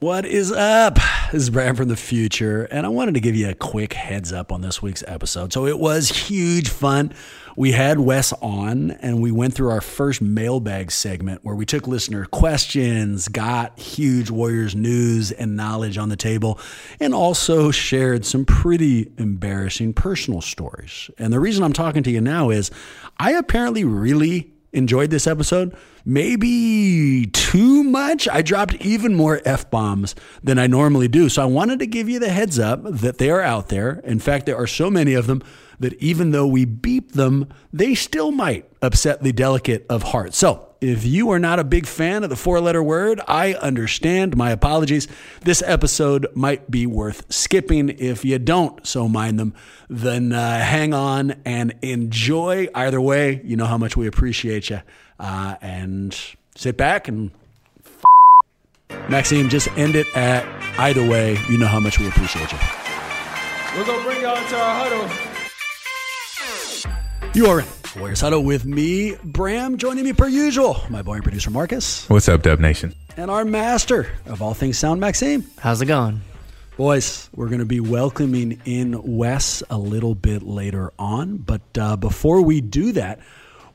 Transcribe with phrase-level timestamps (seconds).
[0.00, 1.00] What is up?
[1.32, 4.32] This is Bram from the future, and I wanted to give you a quick heads
[4.32, 5.52] up on this week's episode.
[5.52, 7.12] So it was huge fun.
[7.56, 11.88] We had Wes on, and we went through our first mailbag segment where we took
[11.88, 16.60] listener questions, got huge Warriors news and knowledge on the table,
[17.00, 21.10] and also shared some pretty embarrassing personal stories.
[21.18, 22.70] And the reason I'm talking to you now is
[23.18, 25.74] I apparently really enjoyed this episode.
[26.04, 28.28] Maybe too much.
[28.28, 31.28] I dropped even more F bombs than I normally do.
[31.28, 34.00] So I wanted to give you the heads up that they are out there.
[34.04, 35.42] In fact, there are so many of them
[35.80, 40.34] that even though we beep them, they still might upset the delicate of heart.
[40.34, 44.36] So if you are not a big fan of the four letter word, I understand.
[44.36, 45.08] My apologies.
[45.42, 47.88] This episode might be worth skipping.
[47.88, 49.54] If you don't so mind them,
[49.88, 52.68] then uh, hang on and enjoy.
[52.74, 54.80] Either way, you know how much we appreciate you.
[55.18, 56.16] Uh, and
[56.54, 57.32] sit back and
[57.84, 60.46] f- Maxime, just end it at
[60.78, 62.58] either way, you know how much we appreciate you.
[63.76, 65.28] We're gonna bring y'all into our huddle.
[67.34, 71.22] You are in Warriors Huddle with me, Bram, joining me per usual, my boy and
[71.22, 72.94] producer Marcus, What's up, Dub Nation?
[73.16, 75.44] and our master of all things sound, Maxime.
[75.58, 76.20] How's it going?
[76.76, 81.96] Boys, we're going to be welcoming in Wes a little bit later on, but uh,
[81.96, 83.18] before we do that,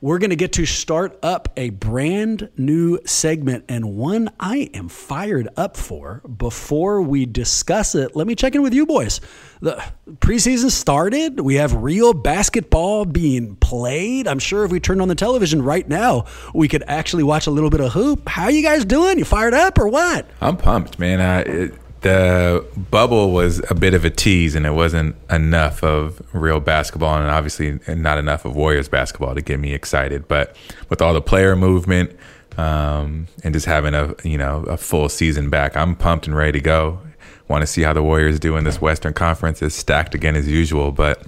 [0.04, 4.90] we're going to get to start up a brand new segment and one I am
[4.90, 6.20] fired up for.
[6.28, 9.22] Before we discuss it, let me check in with you boys.
[9.62, 9.82] The
[10.16, 11.40] preseason started.
[11.40, 14.28] We have real basketball being played.
[14.28, 17.50] I'm sure if we turned on the television right now, we could actually watch a
[17.50, 18.28] little bit of hoop.
[18.28, 19.18] How you guys doing?
[19.18, 20.26] You fired up or what?
[20.42, 21.22] I'm pumped, man.
[21.22, 26.20] I, it, the bubble was a bit of a tease, and it wasn't enough of
[26.34, 30.28] real basketball, and obviously not enough of Warriors basketball to get me excited.
[30.28, 30.54] But
[30.90, 32.14] with all the player movement
[32.58, 36.52] um, and just having a you know a full season back, I'm pumped and ready
[36.52, 37.00] to go.
[37.48, 39.62] Want to see how the Warriors do in this Western Conference?
[39.62, 41.22] It's stacked again as usual, but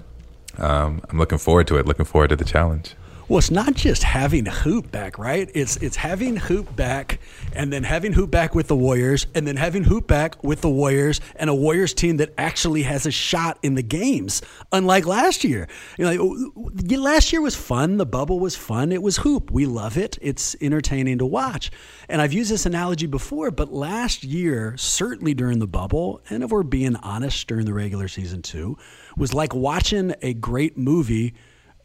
[0.59, 1.87] um, I'm looking forward to it.
[1.87, 2.95] Looking forward to the challenge.
[3.29, 5.51] Well, it's not just having hoop back, right?
[5.53, 7.19] It's it's having hoop back
[7.55, 10.71] and then having hoop back with the Warriors and then having hoop back with the
[10.71, 15.43] Warriors and a Warriors team that actually has a shot in the games, unlike last
[15.43, 15.67] year.
[15.99, 16.53] You know,
[17.03, 17.97] last year was fun.
[17.97, 18.93] The bubble was fun.
[18.93, 19.51] It was hoop.
[19.51, 20.19] We love it.
[20.23, 21.73] It's entertaining to watch.
[22.09, 26.51] And I've used this analogy before, but last year, certainly during the bubble, and if
[26.51, 28.79] we're being honest, during the regular season too,
[29.17, 31.35] was like watching a great movie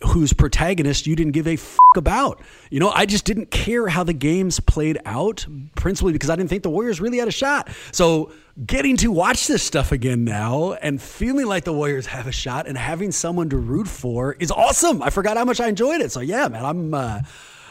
[0.03, 2.41] whose protagonist you didn't give a f- about.
[2.69, 5.45] You know, I just didn't care how the games played out,
[5.75, 7.69] principally because I didn't think the Warriors really had a shot.
[7.91, 8.31] So
[8.65, 12.67] getting to watch this stuff again now and feeling like the Warriors have a shot
[12.67, 15.01] and having someone to root for is awesome.
[15.01, 16.11] I forgot how much I enjoyed it.
[16.11, 17.21] So yeah, man, I'm uh,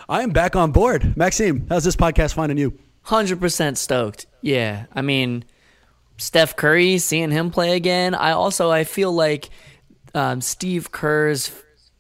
[0.09, 1.17] I am back on board.
[1.17, 2.79] Maxime, how's this podcast finding you?
[3.03, 4.27] Hundred percent stoked.
[4.43, 5.45] Yeah, I mean,
[6.17, 8.15] Steph Curry, seeing him play again.
[8.15, 9.51] I also I feel like
[10.15, 11.51] um, Steve Kerr's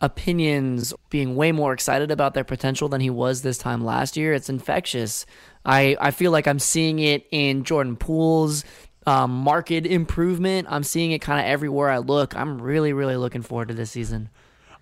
[0.00, 4.32] opinions being way more excited about their potential than he was this time last year.
[4.32, 5.26] It's infectious.
[5.64, 8.64] I, I feel like I'm seeing it in Jordan Poole's
[9.06, 10.68] um, market improvement.
[10.70, 12.34] I'm seeing it kind of everywhere I look.
[12.34, 14.30] I'm really, really looking forward to this season.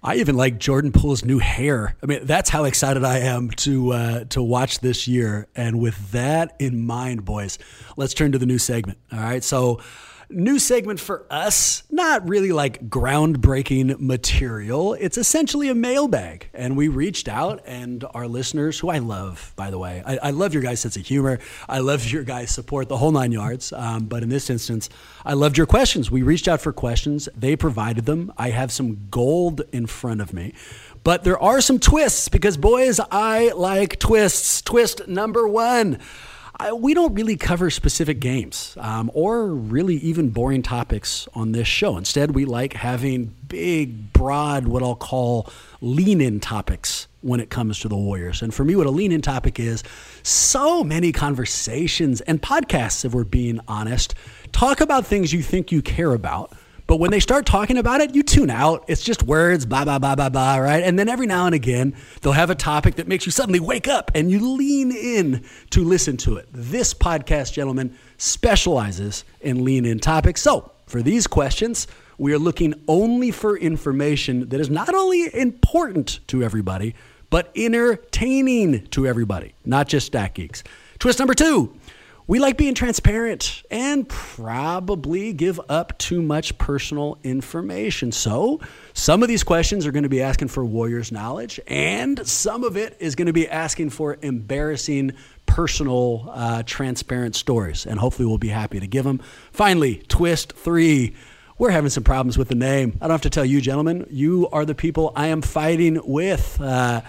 [0.01, 1.97] I even like Jordan Poole's new hair.
[2.03, 5.49] I mean, that's how excited I am to uh, to watch this year.
[5.57, 7.59] And with that in mind, boys,
[7.97, 8.99] let's turn to the new segment.
[9.13, 9.81] All right, so
[10.31, 14.95] new segment for us, not really like groundbreaking material.
[14.95, 16.49] It's essentially a mailbag.
[16.53, 20.31] And we reached out, and our listeners, who I love, by the way, I, I
[20.31, 21.39] love your guys' sense of humor.
[21.69, 23.73] I love your guys' support, the whole nine yards.
[23.73, 24.89] Um, but in this instance,
[25.25, 26.11] I loved your questions.
[26.11, 28.33] We reached out for questions, they provided them.
[28.37, 30.55] I have some gold in front of me.
[31.05, 34.61] But there are some twists because, boys, I like twists.
[34.63, 35.99] Twist number one.
[36.61, 41.69] I, we don't really cover specific games um, or really even boring topics on this
[41.69, 41.97] show.
[41.97, 45.51] Instead, we like having big, broad, what I'll call
[45.81, 48.43] lean in topics when it comes to the Warriors.
[48.43, 49.85] And for me, what a lean in topic is
[50.25, 54.17] so many conversations and podcasts, if we're being honest,
[54.51, 56.53] talk about things you think you care about
[56.89, 58.87] but when they start talking about it, you tune out.
[58.89, 60.83] It's just words, blah, blah, blah, blah, blah, right?
[60.83, 63.87] And then every now and again, they'll have a topic that makes you suddenly wake
[63.87, 66.49] up and you lean in to listen to it.
[66.51, 70.41] This podcast, gentlemen, specializes in lean in topics.
[70.41, 71.87] So for these questions,
[72.17, 76.95] we are looking only for information that is not only important to everybody,
[77.29, 80.65] but entertaining to everybody, not just Stat Geeks.
[80.99, 81.77] Twist number two
[82.29, 88.13] we like being transparent and probably give up too much personal information.
[88.13, 88.61] So,
[88.93, 92.77] some of these questions are going to be asking for Warriors knowledge, and some of
[92.77, 95.15] it is going to be asking for embarrassing,
[95.47, 97.87] personal, uh, transparent stories.
[97.87, 99.23] And hopefully, we'll be happy to give them.
[99.51, 101.17] Finally, twist three.
[101.57, 102.99] We're having some problems with the name.
[103.01, 104.07] I don't have to tell you, gentlemen.
[104.11, 106.61] You are the people I am fighting with.
[106.61, 107.01] Uh,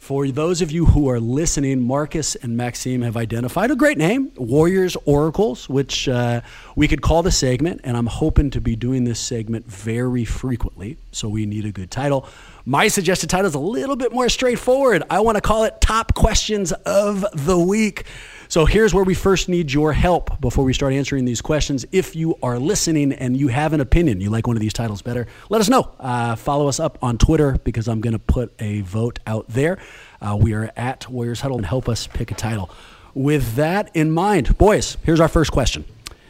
[0.00, 4.32] for those of you who are listening, Marcus and Maxime have identified a great name,
[4.34, 6.40] Warriors Oracles, which uh,
[6.74, 7.82] we could call the segment.
[7.84, 10.96] And I'm hoping to be doing this segment very frequently.
[11.12, 12.26] So we need a good title.
[12.64, 15.02] My suggested title is a little bit more straightforward.
[15.10, 18.06] I want to call it Top Questions of the Week.
[18.50, 21.86] So here's where we first need your help before we start answering these questions.
[21.92, 25.02] If you are listening and you have an opinion, you like one of these titles
[25.02, 25.92] better, let us know.
[26.00, 29.78] Uh, follow us up on Twitter because I'm going to put a vote out there.
[30.20, 32.70] Uh, we are at Warriors Huddle and help us pick a title.
[33.14, 35.84] With that in mind, boys, here's our first question.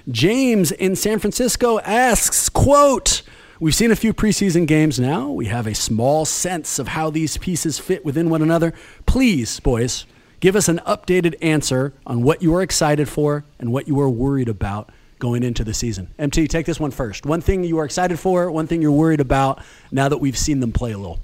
[0.07, 3.23] James in San Francisco asks, quote,
[3.61, 5.31] We've seen a few preseason games now.
[5.31, 8.75] We have a small sense of how these pieces fit within one another.
[9.07, 10.05] Please, boys,
[10.41, 14.09] Give us an updated answer on what you are excited for and what you are
[14.09, 16.09] worried about going into the season.
[16.19, 17.27] MT, take this one first.
[17.27, 20.61] One thing you are excited for, one thing you're worried about now that we've seen
[20.61, 21.21] them play a little.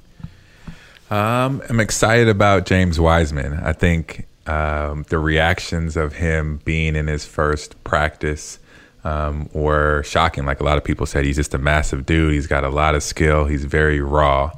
[1.10, 3.54] Um, I'm excited about James Wiseman.
[3.54, 8.58] I think um, the reactions of him being in his first practice
[9.02, 10.44] um, were shocking.
[10.44, 12.34] Like a lot of people said, he's just a massive dude.
[12.34, 13.46] He's got a lot of skill.
[13.46, 14.52] He's very raw.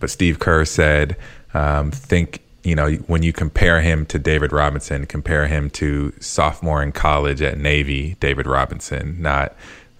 [0.00, 1.16] But Steve Kerr said,
[1.54, 6.82] um, think you know, when you compare him to David Robinson, compare him to sophomore
[6.82, 9.54] in college at Navy, David Robinson, not,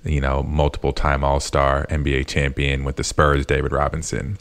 [0.05, 4.39] you know, multiple time All Star NBA champion with the Spurs, David Robinson.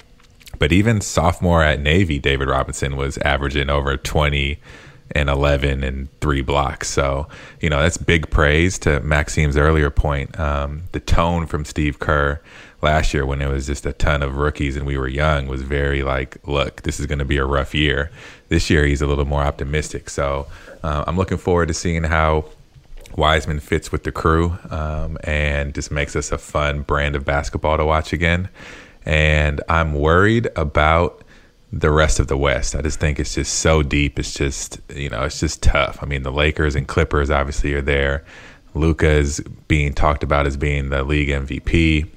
[0.59, 4.59] But even sophomore at Navy, David Robinson was averaging over 20
[5.15, 6.89] and 11 and three blocks.
[6.89, 7.27] So,
[7.59, 10.39] you know, that's big praise to Maxime's earlier point.
[10.39, 12.41] Um, the tone from Steve Kerr
[12.81, 15.61] last year when it was just a ton of rookies and we were young was
[15.61, 18.11] very like, look, this is going to be a rough year.
[18.49, 20.09] This year he's a little more optimistic.
[20.09, 20.47] So
[20.83, 22.45] uh, I'm looking forward to seeing how
[23.15, 27.77] Wiseman fits with the crew um, and just makes us a fun brand of basketball
[27.77, 28.49] to watch again.
[29.05, 31.23] And I'm worried about
[31.73, 32.75] the rest of the West.
[32.75, 34.19] I just think it's just so deep.
[34.19, 35.99] It's just, you know, it's just tough.
[36.01, 38.25] I mean, the Lakers and Clippers obviously are there.
[38.73, 42.09] Luka is being talked about as being the league MVP.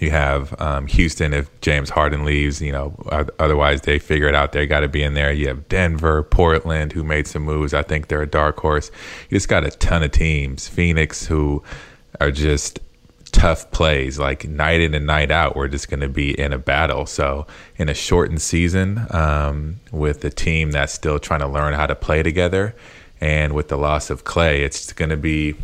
[0.00, 2.94] You have um, Houston if James Harden leaves, you know,
[3.38, 4.52] otherwise they figure it out.
[4.52, 5.32] They got to be in there.
[5.32, 7.72] You have Denver, Portland, who made some moves.
[7.72, 8.90] I think they're a dark horse.
[9.30, 10.68] You just got a ton of teams.
[10.68, 11.62] Phoenix, who
[12.20, 12.80] are just
[13.32, 15.56] tough plays, like night in and night out.
[15.56, 17.06] We're just going to be in a battle.
[17.06, 21.86] So, in a shortened season, um, with a team that's still trying to learn how
[21.86, 22.76] to play together,
[23.20, 25.54] and with the loss of Klay, it's going to be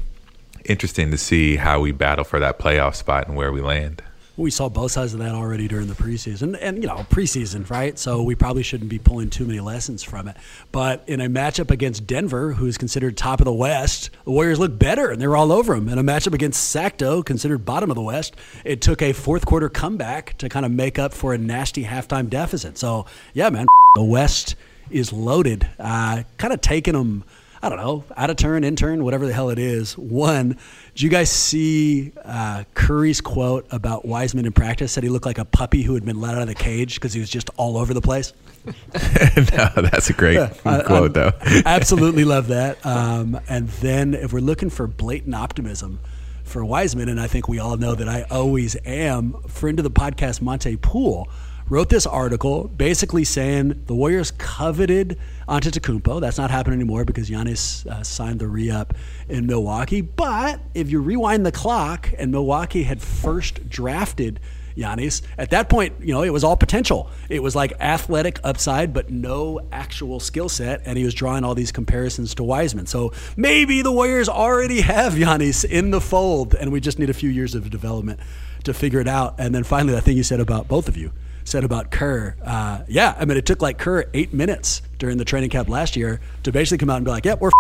[0.65, 4.03] interesting to see how we battle for that playoff spot and where we land
[4.37, 7.99] we saw both sides of that already during the preseason, and you know preseason, right?
[7.99, 10.37] So we probably shouldn't be pulling too many lessons from it.
[10.73, 14.79] But in a matchup against Denver, who's considered top of the West, the Warriors looked
[14.79, 15.89] better, and they were all over them.
[15.89, 19.69] In a matchup against Sacto, considered bottom of the West, it took a fourth quarter
[19.69, 22.77] comeback to kind of make up for a nasty halftime deficit.
[22.77, 24.57] So yeah, man, the West
[24.91, 25.69] is loaded.
[25.79, 27.25] Uh, kind of taking them
[27.65, 29.97] I don't know, out of turn, in turn, whatever the hell it is.
[29.97, 30.59] One,
[30.95, 34.93] did you guys see uh, Curry's quote about Wiseman in practice?
[34.93, 37.13] Said he looked like a puppy who had been let out of the cage because
[37.13, 38.33] he was just all over the place.
[38.65, 41.33] no, that's a great yeah, quote, I, though.
[41.67, 42.85] absolutely love that.
[42.87, 45.99] Um, and then if we're looking for blatant optimism
[46.45, 49.91] for Wiseman, and I think we all know that I always am, friend of the
[49.91, 51.29] podcast, Monte Poole
[51.69, 55.19] wrote this article basically saying the Warriors coveted
[55.49, 56.21] Antetokounmpo.
[56.21, 58.95] That's not happening anymore because Giannis uh, signed the re-up
[59.29, 60.01] in Milwaukee.
[60.01, 64.41] But if you rewind the clock and Milwaukee had first drafted
[64.77, 65.23] Giannis.
[65.39, 67.11] At that point, you know, it was all potential.
[67.29, 70.83] It was like athletic upside, but no actual skill set.
[70.85, 72.87] And he was drawing all these comparisons to Wiseman.
[72.87, 77.15] So maybe the Warriors already have Giannis in the fold, and we just need a
[77.15, 78.21] few years of development
[78.65, 79.37] to figure it out.
[79.39, 81.13] And then finally, that thing you said about both of you
[81.45, 82.37] said about Kerr.
[82.43, 85.97] Uh, yeah, I mean, it took like Kerr eight minutes during the training camp last
[85.97, 87.51] year to basically come out and be like, "Yep, yeah, we're."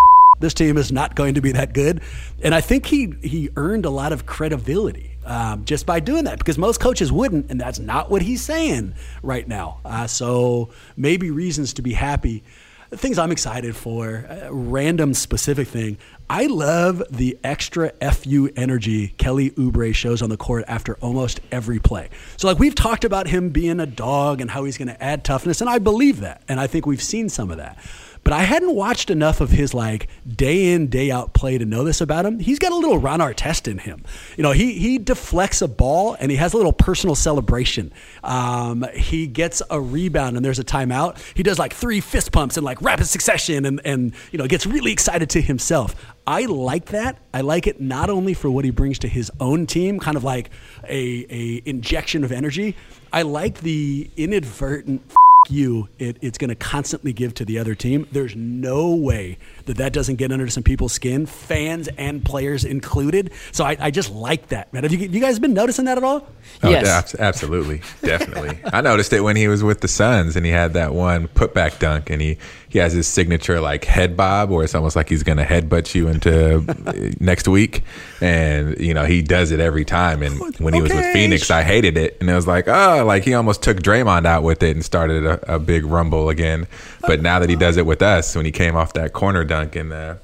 [0.41, 2.03] This team is not going to be that good,
[2.43, 6.38] and I think he he earned a lot of credibility um, just by doing that
[6.38, 9.79] because most coaches wouldn't, and that's not what he's saying right now.
[9.85, 12.43] Uh, so maybe reasons to be happy.
[12.91, 15.99] Things I'm excited for, a random specific thing.
[16.28, 21.78] I love the extra FU energy Kelly Oubre shows on the court after almost every
[21.78, 22.09] play.
[22.38, 25.23] So, like, we've talked about him being a dog and how he's going to add
[25.23, 26.43] toughness, and I believe that.
[26.49, 27.78] And I think we've seen some of that
[28.25, 31.85] but I hadn't watched enough of his like day in day out play to know
[31.85, 32.40] this about him.
[32.40, 34.02] He's got a little Ron Artest in him.
[34.37, 37.93] You know, he he deflects a ball and he has a little personal celebration.
[38.23, 41.19] Um, he gets a rebound and there's a timeout.
[41.35, 44.66] He does like three fist pumps in like rapid succession and and you know gets
[44.66, 45.95] really excited to himself.
[46.26, 47.19] I like that.
[47.35, 50.25] I like it not only for what he brings to his own team, kind of
[50.25, 50.49] like
[50.88, 52.76] a, a injection of energy.
[53.12, 55.02] I like the inadvertent
[55.51, 58.07] you it, it's going to constantly give to the other team.
[58.13, 63.33] There's no way that that doesn't get under some people's skin, fans and players included.
[63.52, 64.83] So I, I just like that, man.
[64.83, 66.26] Have you, you, guys been noticing that at all?
[66.62, 68.59] Oh, yes, absolutely, definitely.
[68.64, 71.78] I noticed it when he was with the Suns and he had that one putback
[71.78, 72.38] dunk, and he
[72.75, 75.94] he has his signature like head bob, where it's almost like he's going to headbutt
[75.94, 77.85] you into uh, next week,
[78.21, 80.25] and you know he does it every time.
[80.25, 83.23] And when he was with Phoenix, I hated it, and it was like, oh, like
[83.23, 86.66] he almost took Draymond out with it and started a, a big rumble again.
[87.06, 89.76] But now that he does it with us, when he came off that corner dunk
[89.76, 90.18] in the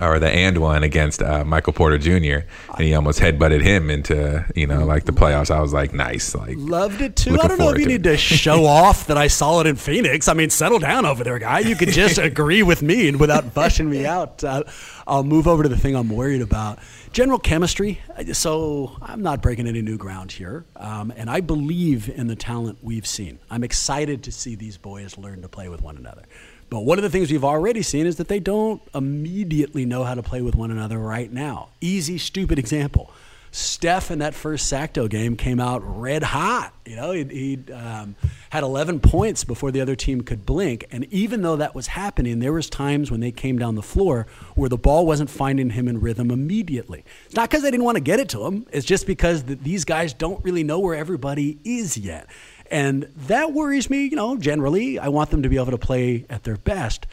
[0.00, 2.46] or the and one against uh, Michael Porter Jr.
[2.76, 5.50] and he almost headbutted him into you know like the playoffs.
[5.50, 7.38] I was like, nice, like loved it too.
[7.40, 10.28] I don't know if you need to show off that I saw it in Phoenix.
[10.28, 11.60] I mean, settle down over there, guy.
[11.60, 14.42] You could just agree with me and without bushing me out.
[14.44, 14.64] Uh,
[15.06, 16.78] I'll move over to the thing I'm worried about.
[17.12, 18.00] General chemistry.
[18.32, 22.78] So I'm not breaking any new ground here, um, and I believe in the talent
[22.82, 23.38] we've seen.
[23.50, 26.24] I'm excited to see these boys learn to play with one another.
[26.70, 30.14] But one of the things we've already seen is that they don't immediately know how
[30.14, 31.68] to play with one another right now.
[31.80, 33.10] Easy, stupid example.
[33.50, 36.72] Steph in that first Sacto game came out red hot.
[36.84, 38.14] You know, he, he um,
[38.50, 40.86] had 11 points before the other team could blink.
[40.90, 44.26] And even though that was happening, there was times when they came down the floor
[44.54, 47.04] where the ball wasn't finding him in rhythm immediately.
[47.26, 48.66] It's not because they didn't want to get it to him.
[48.70, 52.26] It's just because the, these guys don't really know where everybody is yet.
[52.70, 54.98] And that worries me, you know, generally.
[54.98, 57.06] I want them to be able to play at their best.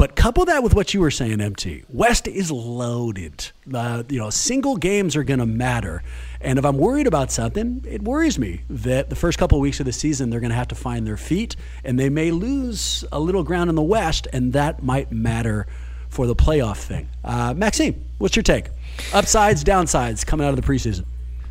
[0.00, 1.82] But couple that with what you were saying, MT.
[1.90, 3.50] West is loaded.
[3.70, 6.02] Uh, you know, single games are going to matter.
[6.40, 9.78] And if I'm worried about something, it worries me that the first couple of weeks
[9.78, 13.04] of the season they're going to have to find their feet, and they may lose
[13.12, 15.66] a little ground in the West, and that might matter
[16.08, 17.10] for the playoff thing.
[17.22, 18.68] Uh, Maxime, what's your take?
[19.12, 21.04] Upsides, downsides coming out of the preseason.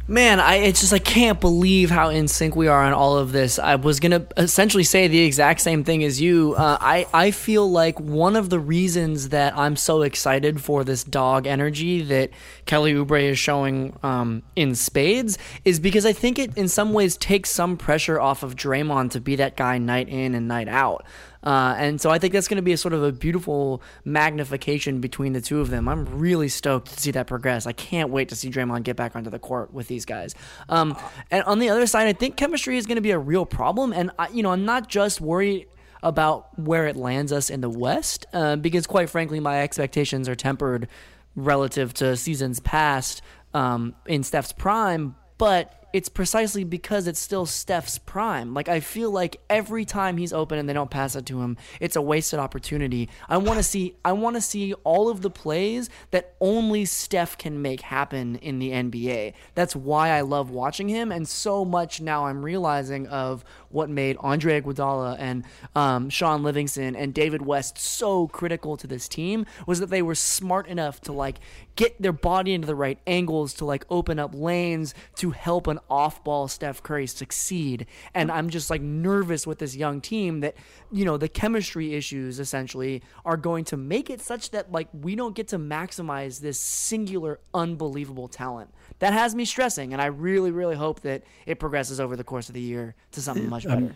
[0.09, 3.31] Man, I it's just I can't believe how in sync we are on all of
[3.31, 3.59] this.
[3.59, 6.55] I was gonna essentially say the exact same thing as you.
[6.57, 11.03] Uh, I I feel like one of the reasons that I'm so excited for this
[11.03, 12.31] dog energy that
[12.65, 17.15] Kelly Oubre is showing um, in spades is because I think it in some ways
[17.15, 21.05] takes some pressure off of Draymond to be that guy night in and night out.
[21.43, 24.99] Uh, and so I think that's going to be a sort of a beautiful magnification
[24.99, 25.87] between the two of them.
[25.87, 27.65] I'm really stoked to see that progress.
[27.65, 30.35] I can't wait to see Draymond get back onto the court with these guys.
[30.67, 30.97] Um,
[31.31, 33.93] and on the other side, I think chemistry is going to be a real problem.
[33.93, 35.67] And I, you know, I'm not just worried
[36.03, 40.35] about where it lands us in the West, uh, because quite frankly, my expectations are
[40.35, 40.87] tempered
[41.35, 43.21] relative to seasons past
[43.53, 45.15] um, in Steph's prime.
[45.37, 48.53] But it's precisely because it's still Steph's prime.
[48.53, 51.57] Like I feel like every time he's open and they don't pass it to him,
[51.79, 53.09] it's a wasted opportunity.
[53.27, 57.37] I want to see I want to see all of the plays that only Steph
[57.37, 59.33] can make happen in the NBA.
[59.55, 64.17] That's why I love watching him and so much now I'm realizing of what made
[64.19, 65.43] Andre Iguodala and
[65.75, 70.15] um, Shaun Livingston and David West so critical to this team was that they were
[70.15, 71.39] smart enough to like
[71.75, 75.79] get their body into the right angles to like open up lanes to help an
[75.89, 77.85] off-ball Steph Curry succeed.
[78.13, 80.55] And I'm just like nervous with this young team that
[80.91, 85.15] you know the chemistry issues essentially are going to make it such that like we
[85.15, 90.51] don't get to maximize this singular unbelievable talent that has me stressing, and I really,
[90.51, 93.95] really hope that it progresses over the course of the year to something much better.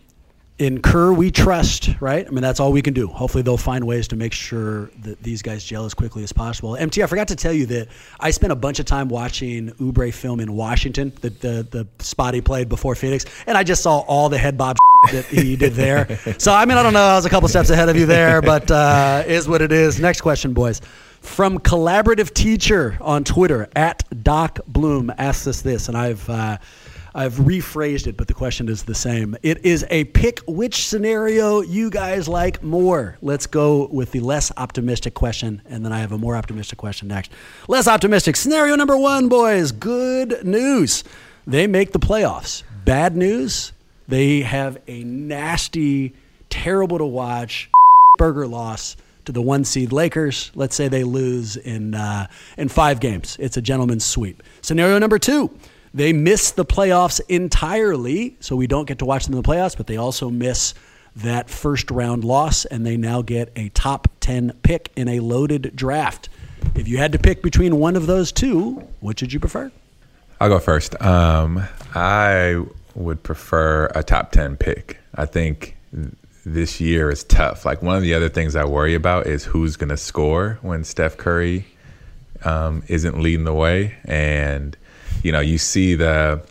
[0.60, 2.25] in Kerr, we trust, right?
[2.25, 3.08] I mean, that's all we can do.
[3.08, 6.75] Hopefully, they'll find ways to make sure that these guys gel as quickly as possible.
[6.75, 7.88] MT, I forgot to tell you that
[8.20, 12.34] I spent a bunch of time watching Oubre film in Washington, the, the, the spot
[12.36, 14.77] he played before Phoenix, and I just saw all the head bob
[15.12, 16.20] that he did there.
[16.38, 17.00] So, I mean, I don't know.
[17.00, 20.00] I was a couple steps ahead of you there, but uh, is what it is.
[20.00, 20.82] Next question, boys.
[21.22, 26.29] From Collaborative Teacher on Twitter, at Doc Bloom, asks us this, and I've.
[26.29, 26.58] Uh,
[27.15, 29.38] I've rephrased it, but the question is the same.
[29.43, 33.17] It is a pick which scenario you guys like more.
[33.22, 37.08] Let's go with the less optimistic question, and then I have a more optimistic question
[37.08, 37.32] next.
[37.67, 38.36] Less optimistic.
[38.36, 39.72] Scenario number one, boys.
[39.72, 41.03] Good news.
[41.46, 42.63] They make the playoffs.
[42.84, 43.74] Bad news.
[44.08, 46.13] They have a nasty,
[46.50, 47.70] terrible to watch
[48.17, 50.51] burger loss to the one seed Lakers.
[50.55, 52.27] Let's say they lose in uh,
[52.58, 53.38] in five games.
[53.39, 54.41] It's a gentleman's sweep.
[54.62, 55.51] Scenario number two.
[55.94, 59.78] They miss the playoffs entirely, so we don't get to watch them in the playoffs,
[59.78, 60.74] but they also miss
[61.16, 65.76] that first round loss, and they now get a top 10 pick in a loaded
[65.76, 66.30] draft.
[66.76, 69.72] If you had to pick between one of those two, which would you prefer?
[70.42, 71.00] I'll go first.
[71.02, 72.64] Um, I
[72.96, 74.98] would prefer a top 10 pick.
[75.14, 75.78] I think
[76.44, 77.66] this year is tough.
[77.66, 80.84] Like, one of the other things I worry about is who's going to score when
[80.84, 81.66] Steph Curry
[82.44, 83.96] um, isn't leading the way.
[84.06, 84.76] And
[85.24, 86.42] you know, you see the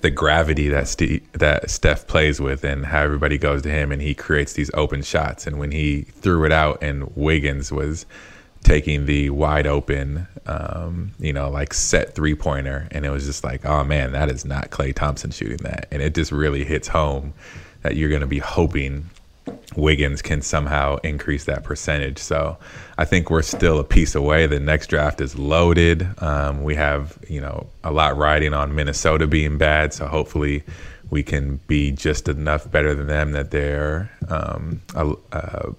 [0.00, 0.94] the gravity that
[1.32, 5.02] that Steph plays with, and how everybody goes to him, and he creates these open
[5.02, 5.46] shots.
[5.46, 8.06] And when he threw it out, and Wiggins was
[8.64, 13.44] taking the wide open, um, you know, like set three pointer, and it was just
[13.44, 16.88] like, oh man, that is not Klay Thompson shooting that, and it just really hits
[16.88, 17.34] home
[17.82, 19.08] that you're going to be hoping
[19.76, 22.18] Wiggins can somehow increase that percentage.
[22.18, 22.58] So
[22.96, 24.46] I think we're still a piece away.
[24.46, 26.08] The next draft is loaded.
[26.22, 29.92] Um, we have you know a lot riding on Minnesota being bad.
[29.92, 30.64] So hopefully
[31.10, 35.74] we can be just enough better than them that they're um, a, a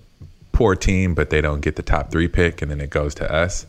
[0.52, 3.32] poor team, but they don't get the top three pick, and then it goes to
[3.32, 3.66] us.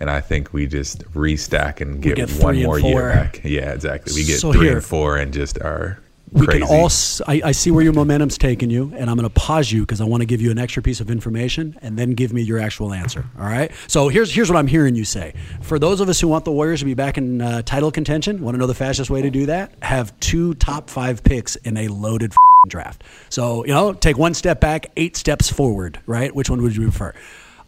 [0.00, 3.40] And I think we just restack and get, get one more year back.
[3.44, 4.12] Yeah, exactly.
[4.14, 6.00] We get so three here, and four and just are
[6.34, 6.66] we Crazy.
[6.66, 6.90] can all.
[7.28, 10.00] I, I, see where your momentum's taking you, and I'm going to pause you because
[10.00, 12.58] I want to give you an extra piece of information, and then give me your
[12.58, 13.24] actual answer.
[13.38, 13.70] All right.
[13.86, 15.34] So here's here's what I'm hearing you say.
[15.62, 18.42] For those of us who want the Warriors to be back in uh, title contention,
[18.42, 19.72] want to know the fastest way to do that?
[19.82, 22.34] Have two top five picks in a loaded
[22.66, 23.04] draft.
[23.28, 26.00] So you know, take one step back, eight steps forward.
[26.04, 26.34] Right?
[26.34, 27.14] Which one would you prefer?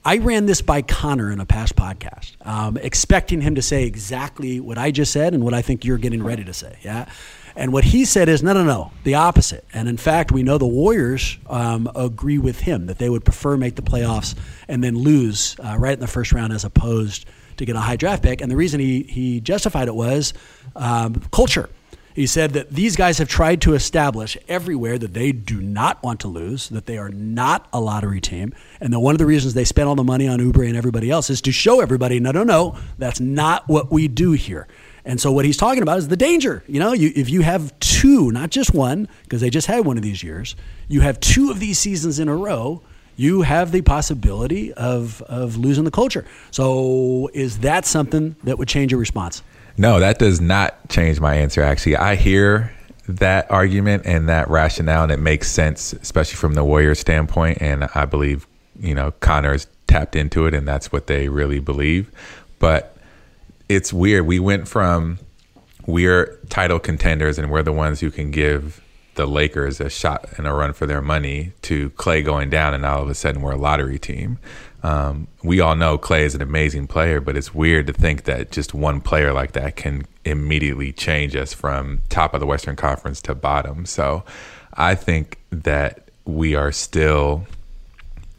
[0.04, 4.60] I ran this by Connor in a past podcast, um, expecting him to say exactly
[4.60, 6.78] what I just said and what I think you're getting ready to say.
[6.82, 7.06] Yeah.
[7.56, 9.64] And what he said is, no, no, no, the opposite.
[9.72, 13.56] And in fact, we know the Warriors um, agree with him that they would prefer
[13.56, 14.34] make the playoffs
[14.68, 17.24] and then lose uh, right in the first round as opposed
[17.56, 18.42] to get a high draft pick.
[18.42, 20.34] And the reason he, he justified it was
[20.74, 21.70] um, culture.
[22.14, 26.20] He said that these guys have tried to establish everywhere that they do not want
[26.20, 29.52] to lose, that they are not a lottery team, and that one of the reasons
[29.52, 32.32] they spent all the money on Oubre and everybody else is to show everybody, no,
[32.32, 34.66] no, no, that's not what we do here.
[35.06, 36.64] And so what he's talking about is the danger.
[36.66, 39.96] You know, you, if you have two, not just one, because they just had one
[39.96, 40.56] of these years,
[40.88, 42.82] you have two of these seasons in a row,
[43.16, 46.26] you have the possibility of, of losing the culture.
[46.50, 49.42] So is that something that would change your response?
[49.78, 51.62] No, that does not change my answer.
[51.62, 52.72] Actually, I hear
[53.08, 57.58] that argument and that rationale, and it makes sense, especially from the Warriors standpoint.
[57.60, 58.46] And I believe,
[58.80, 62.10] you know, Connor's tapped into it, and that's what they really believe.
[62.58, 62.95] But
[63.68, 64.26] it's weird.
[64.26, 65.18] We went from
[65.86, 68.82] we're title contenders and we're the ones who can give
[69.14, 72.84] the Lakers a shot and a run for their money to Klay going down, and
[72.84, 74.38] all of a sudden we're a lottery team.
[74.82, 78.52] Um, we all know Klay is an amazing player, but it's weird to think that
[78.52, 83.20] just one player like that can immediately change us from top of the Western Conference
[83.22, 83.86] to bottom.
[83.86, 84.22] So
[84.74, 87.46] I think that we are still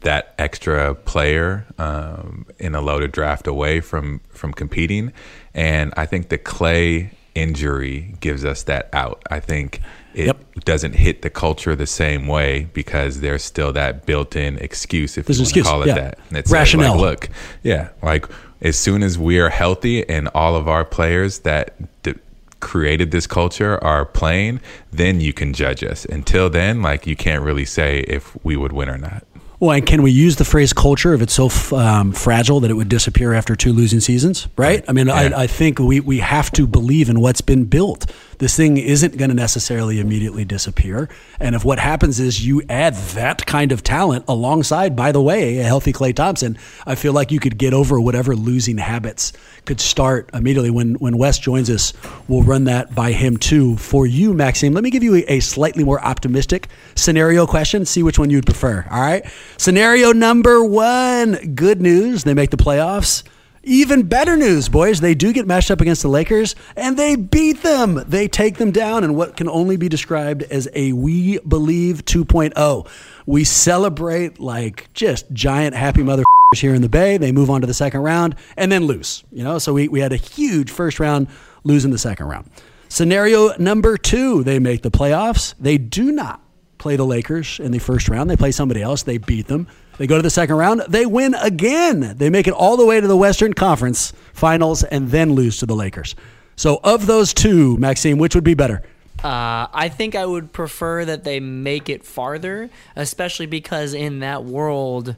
[0.00, 5.12] that extra player um, in a loaded draft away from from competing.
[5.54, 9.22] And I think the Klay injury gives us that out.
[9.30, 9.80] I think
[10.14, 10.38] it yep.
[10.64, 15.38] doesn't hit the culture the same way because there's still that built-in excuse, if there's
[15.38, 15.94] you want to call it yeah.
[15.94, 16.18] that.
[16.30, 16.92] It's Rationale.
[16.92, 17.28] Like, look,
[17.62, 18.26] yeah, like
[18.60, 22.14] as soon as we are healthy and all of our players that d-
[22.60, 26.04] created this culture are playing, then you can judge us.
[26.04, 29.24] Until then, like you can't really say if we would win or not.
[29.60, 32.74] Well, and can we use the phrase culture if it's so um, fragile that it
[32.74, 34.46] would disappear after two losing seasons?
[34.56, 34.84] Right?
[34.88, 35.14] I mean, yeah.
[35.14, 38.06] I, I, think we, we have to believe in what's been built.
[38.38, 41.08] This thing isn't going to necessarily immediately disappear.
[41.40, 45.58] And if what happens is you add that kind of talent alongside, by the way,
[45.58, 49.32] a healthy Klay Thompson, I feel like you could get over whatever losing habits
[49.64, 50.70] could start immediately.
[50.70, 51.92] When when Wes joins us,
[52.28, 53.76] we'll run that by him too.
[53.76, 57.84] For you, Maxime, let me give you a, a slightly more optimistic scenario question.
[57.84, 58.86] See which one you'd prefer.
[58.90, 59.24] All right.
[59.56, 61.54] Scenario number one.
[61.54, 62.24] Good news.
[62.24, 63.24] They make the playoffs.
[63.64, 65.00] Even better news, boys.
[65.00, 68.02] They do get matched up against the Lakers and they beat them.
[68.06, 72.88] They take them down in what can only be described as a We Believe 2.0.
[73.26, 76.22] We celebrate like just giant happy mother
[76.56, 77.18] here in the Bay.
[77.18, 79.24] They move on to the second round and then lose.
[79.32, 81.28] You know, so we, we had a huge first round,
[81.64, 82.50] losing the second round.
[82.88, 85.54] Scenario number two, they make the playoffs.
[85.60, 86.40] They do not
[86.78, 88.30] play the Lakers in the first round.
[88.30, 89.02] They play somebody else.
[89.02, 89.68] They beat them.
[89.98, 90.82] They go to the second round.
[90.88, 92.16] They win again.
[92.16, 95.66] They make it all the way to the Western Conference Finals and then lose to
[95.66, 96.14] the Lakers.
[96.56, 98.82] So, of those two, Maxime, which would be better?
[99.22, 104.44] Uh, I think I would prefer that they make it farther, especially because in that
[104.44, 105.16] world,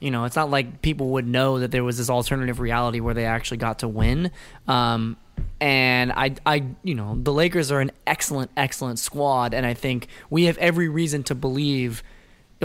[0.00, 3.14] you know, it's not like people would know that there was this alternative reality where
[3.14, 4.30] they actually got to win.
[4.66, 5.18] Um,
[5.60, 10.08] and I, I, you know, the Lakers are an excellent, excellent squad, and I think
[10.30, 12.02] we have every reason to believe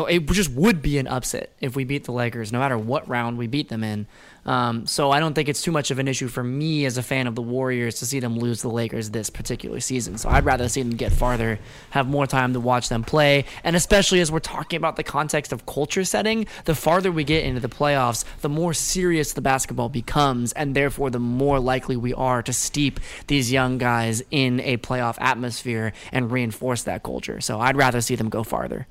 [0.06, 3.38] it just would be an upset if we beat the Lakers, no matter what round
[3.38, 4.06] we beat them in.
[4.46, 7.04] Um, so I don't think it's too much of an issue for me as a
[7.04, 10.18] fan of the Warriors to see them lose the Lakers this particular season.
[10.18, 13.76] So I'd rather see them get farther, have more time to watch them play, and
[13.76, 17.60] especially as we're talking about the context of culture setting, the farther we get into
[17.60, 22.42] the playoffs, the more serious the basketball becomes, and therefore the more likely we are
[22.42, 27.42] to steep these young guys in a playoff atmosphere and reinforce that culture.
[27.42, 28.88] So I'd rather see them go farther.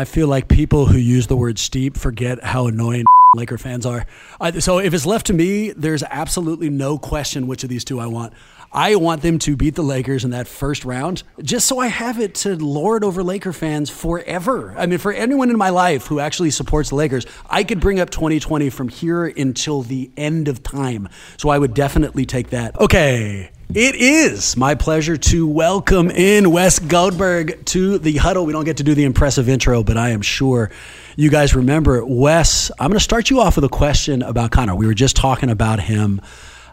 [0.00, 4.06] I feel like people who use the word steep forget how annoying Laker fans are.
[4.60, 8.06] so if it's left to me, there's absolutely no question which of these two I
[8.06, 8.32] want.
[8.72, 12.20] I want them to beat the Lakers in that first round, just so I have
[12.20, 14.72] it to lord over Laker fans forever.
[14.78, 17.98] I mean, for anyone in my life who actually supports the Lakers, I could bring
[17.98, 21.08] up 2020 from here until the end of time.
[21.38, 22.78] So I would definitely take that.
[22.78, 28.46] Okay, it is my pleasure to welcome in Wes Goldberg to the huddle.
[28.46, 30.70] We don't get to do the impressive intro, but I am sure
[31.16, 32.70] you guys remember Wes.
[32.78, 34.74] I'm going to start you off with a question about Connor.
[34.74, 36.22] We were just talking about him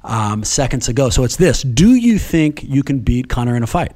[0.05, 1.09] um, seconds ago.
[1.09, 3.91] So it's this Do you think you can beat Connor in a fight?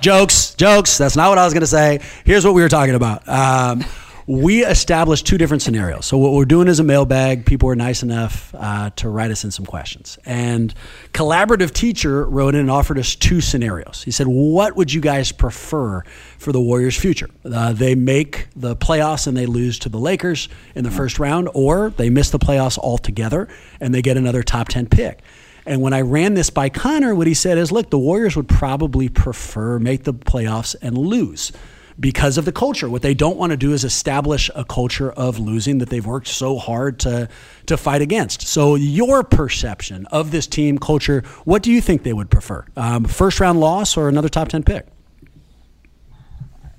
[0.00, 0.96] Jokes, jokes.
[0.96, 2.00] That's not what I was going to say.
[2.24, 3.28] Here's what we were talking about.
[3.28, 3.84] Um,
[4.26, 6.04] we established two different scenarios.
[6.04, 7.46] So what we're doing is a mailbag.
[7.46, 10.74] People were nice enough uh, to write us in some questions, and
[11.12, 14.02] collaborative teacher wrote in and offered us two scenarios.
[14.02, 16.02] He said, "What would you guys prefer
[16.38, 17.28] for the Warriors' future?
[17.44, 21.48] Uh, they make the playoffs and they lose to the Lakers in the first round,
[21.54, 23.48] or they miss the playoffs altogether
[23.80, 25.20] and they get another top ten pick."
[25.66, 28.48] And when I ran this by Connor, what he said is, look, the Warriors would
[28.48, 31.50] probably prefer make the playoffs and lose
[31.98, 32.88] because of the culture.
[32.88, 36.28] What they don't want to do is establish a culture of losing that they've worked
[36.28, 37.28] so hard to
[37.66, 38.42] to fight against.
[38.42, 42.64] So, your perception of this team culture, what do you think they would prefer?
[42.76, 44.86] Um, first round loss or another top ten pick?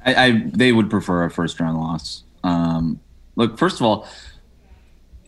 [0.06, 2.24] I, I they would prefer a first round loss.
[2.44, 3.00] Um,
[3.36, 4.08] look, first of all,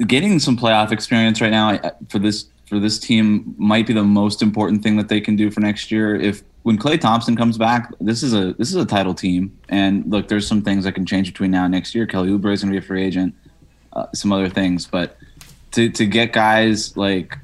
[0.06, 4.44] getting some playoff experience right now for this for this team might be the most
[4.44, 6.16] important thing that they can do for next year.
[6.16, 9.58] If when Klay Thompson comes back, this is a this is a title team.
[9.70, 12.06] And look, there's some things that can change between now and next year.
[12.06, 13.34] Kelly Oubre is going to be a free agent,
[13.94, 15.18] uh, some other things, but
[15.72, 17.38] to to get guys like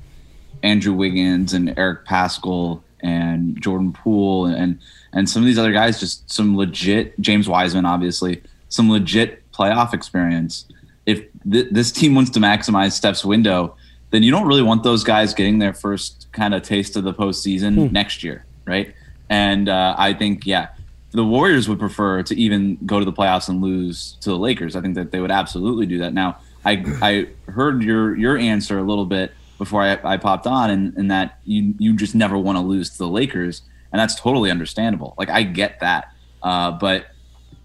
[0.62, 4.80] Andrew Wiggins and Eric Paschall and Jordan Poole and
[5.14, 9.92] and some of these other guys, just some legit James Wiseman, obviously, some legit playoff
[9.94, 10.66] experience.
[11.08, 13.76] If th- this team wants to maximize Steph's window,
[14.15, 17.13] then you don't really want those guys getting their first kind of taste of the
[17.13, 17.93] postseason hmm.
[17.93, 18.95] next year, right?
[19.30, 20.69] And uh, I think, yeah,
[21.12, 24.78] the Warriors would prefer to even go to the playoffs and lose to the Lakers.
[24.78, 26.13] I think that they would absolutely do that.
[26.13, 30.69] Now, I I heard your your answer a little bit before I, I popped on,
[30.69, 34.15] and, and that you you just never want to lose to the Lakers, and that's
[34.15, 35.13] totally understandable.
[35.17, 37.08] Like I get that, uh, but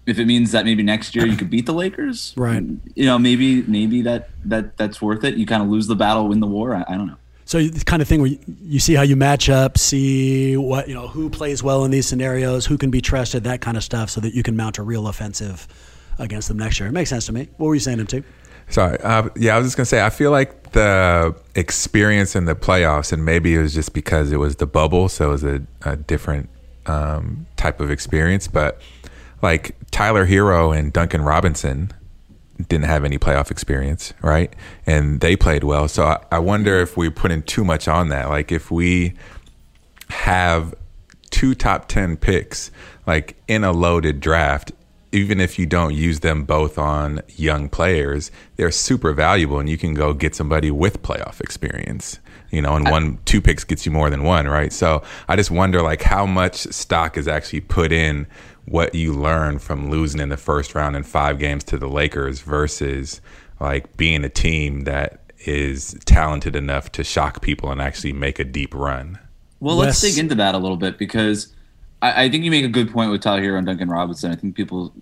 [0.05, 2.63] if it means that maybe next year you could beat the Lakers, right?
[2.95, 5.35] You know, maybe maybe that that that's worth it.
[5.35, 6.75] You kind of lose the battle, win the war.
[6.75, 7.17] I, I don't know.
[7.45, 8.31] So the kind of thing where
[8.63, 12.07] you, see how you match up, see what you know who plays well in these
[12.07, 14.83] scenarios, who can be trusted, that kind of stuff, so that you can mount a
[14.83, 15.67] real offensive
[16.17, 16.87] against them next year.
[16.87, 17.49] It makes sense to me.
[17.57, 18.23] What were you saying, too?
[18.69, 22.55] Sorry, uh, yeah, I was just gonna say I feel like the experience in the
[22.55, 25.61] playoffs, and maybe it was just because it was the bubble, so it was a,
[25.81, 26.49] a different
[26.85, 28.47] um, type of experience.
[28.47, 28.81] But
[29.41, 31.91] like Tyler Herro and Duncan Robinson
[32.67, 34.53] didn't have any playoff experience, right?
[34.85, 35.87] And they played well.
[35.87, 38.29] So I, I wonder if we put in too much on that.
[38.29, 39.15] Like if we
[40.09, 40.75] have
[41.29, 42.69] two top 10 picks
[43.07, 44.71] like in a loaded draft
[45.13, 49.77] even if you don't use them both on young players they're super valuable and you
[49.77, 52.19] can go get somebody with playoff experience
[52.51, 55.49] you know and one two picks gets you more than one right so i just
[55.49, 58.27] wonder like how much stock is actually put in
[58.65, 62.41] what you learn from losing in the first round in five games to the lakers
[62.41, 63.21] versus
[63.59, 68.43] like being a team that is talented enough to shock people and actually make a
[68.43, 69.19] deep run.
[69.59, 71.53] Well, let's Wes- dig into that a little bit because
[72.01, 74.31] I, I think you make a good point with Tyler Herro and Duncan Robinson.
[74.31, 74.93] I think people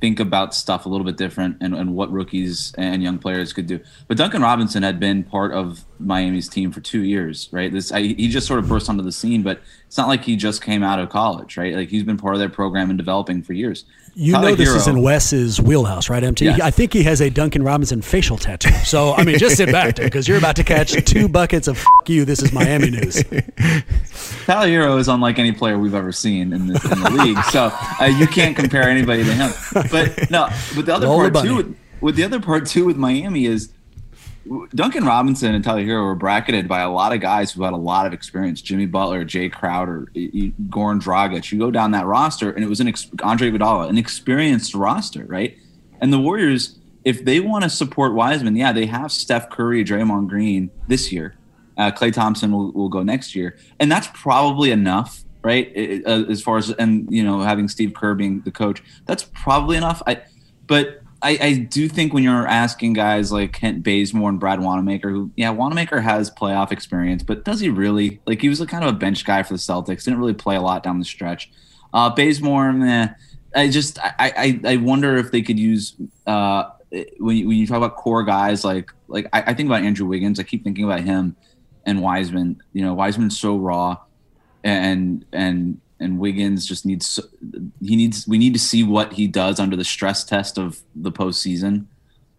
[0.00, 3.66] think about stuff a little bit different and, and what rookies and young players could
[3.66, 3.80] do.
[4.08, 7.72] But Duncan Robinson had been part of Miami's team for two years, right?
[7.72, 10.36] This I, he just sort of burst onto the scene, but it's not like he
[10.36, 11.74] just came out of college, right?
[11.74, 13.84] Like he's been part of their program and developing for years.
[14.16, 16.44] You Tyler know this is in Wes's wheelhouse, right, MT?
[16.44, 16.60] Yes.
[16.60, 18.70] I think he has a Duncan Robinson facial tattoo.
[18.84, 21.78] So, I mean, just sit back, dude, because you're about to catch two buckets of
[21.78, 22.24] F- you.
[22.24, 23.24] This is Miami news.
[24.46, 27.72] Tyler Herro is unlike any player we've ever seen in the, in the league, so
[28.00, 29.50] uh, you can't compare anybody to him.
[29.90, 32.84] But no, but the other Roll the part too, with, with the other part too
[32.84, 33.72] with Miami is
[34.74, 37.76] Duncan Robinson and Tyler Herro were bracketed by a lot of guys who had a
[37.78, 38.60] lot of experience.
[38.60, 41.50] Jimmy Butler, Jae Crowder, Goran Dragic.
[41.50, 45.24] You go down that roster, and it was an ex- Andre Iguodala, an experienced roster,
[45.24, 45.56] right?
[46.00, 50.28] And the Warriors, if they want to support Wiseman, yeah, they have Steph Curry, Draymond
[50.28, 51.36] Green this year.
[51.76, 55.72] Uh, Klay Thompson will, will go next year, and that's probably enough, right?
[55.74, 59.24] It- uh, as far as and you know having Steve Kerr being the coach, that's
[59.24, 60.02] probably enough.
[60.06, 60.22] I,
[60.66, 65.10] but I, I do think when you're asking guys like Kent Bazemore and Brad Wanamaker,
[65.10, 68.20] who yeah, Wanamaker has playoff experience, but does he really?
[68.26, 70.56] Like he was a kind of a bench guy for the Celtics, didn't really play
[70.56, 71.50] a lot down the stretch.
[71.92, 73.08] Uh, Bazemore, meh.
[73.54, 75.94] I just I, I I wonder if they could use
[76.26, 76.64] uh
[77.18, 80.06] when you, when you talk about core guys like like I, I think about Andrew
[80.06, 80.40] Wiggins.
[80.40, 81.36] I keep thinking about him
[81.86, 82.60] and Wiseman.
[82.72, 83.98] You know, Wiseman's so raw,
[84.62, 87.20] and and and Wiggins just needs
[87.80, 91.12] he needs we need to see what he does under the stress test of the
[91.12, 91.86] postseason.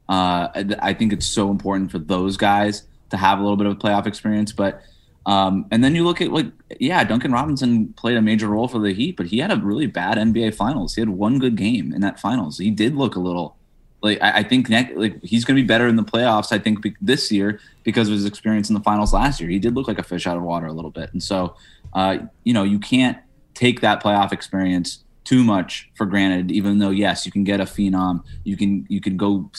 [0.07, 3.67] Uh, I, I think it's so important for those guys to have a little bit
[3.67, 4.81] of playoff experience, but.
[5.27, 8.77] Um, and then you look at like, yeah, Duncan Robinson played a major role for
[8.77, 10.93] the Heat, but he had a really bad NBA Finals.
[10.93, 12.59] He had one good game in that Finals.
[12.59, 13.57] He did look a little
[14.05, 16.51] like I, I think next, like he's going to be better in the playoffs.
[16.51, 19.49] I think be- this year because of his experience in the finals last year.
[19.49, 21.55] He did look like a fish out of water a little bit, and so
[21.93, 23.17] uh, you know you can't
[23.55, 26.51] take that playoff experience too much for granted.
[26.51, 29.49] Even though yes, you can get a phenom, you can you can go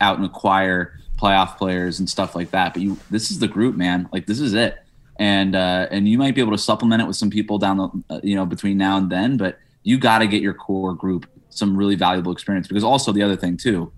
[0.00, 2.74] out and acquire playoff players and stuff like that.
[2.74, 4.08] But you this is the group, man.
[4.12, 4.76] Like this is it,
[5.18, 8.14] and uh, and you might be able to supplement it with some people down the
[8.14, 11.26] uh, you know between now and then, but you got to get your core group
[11.48, 13.90] some really valuable experience because also the other thing too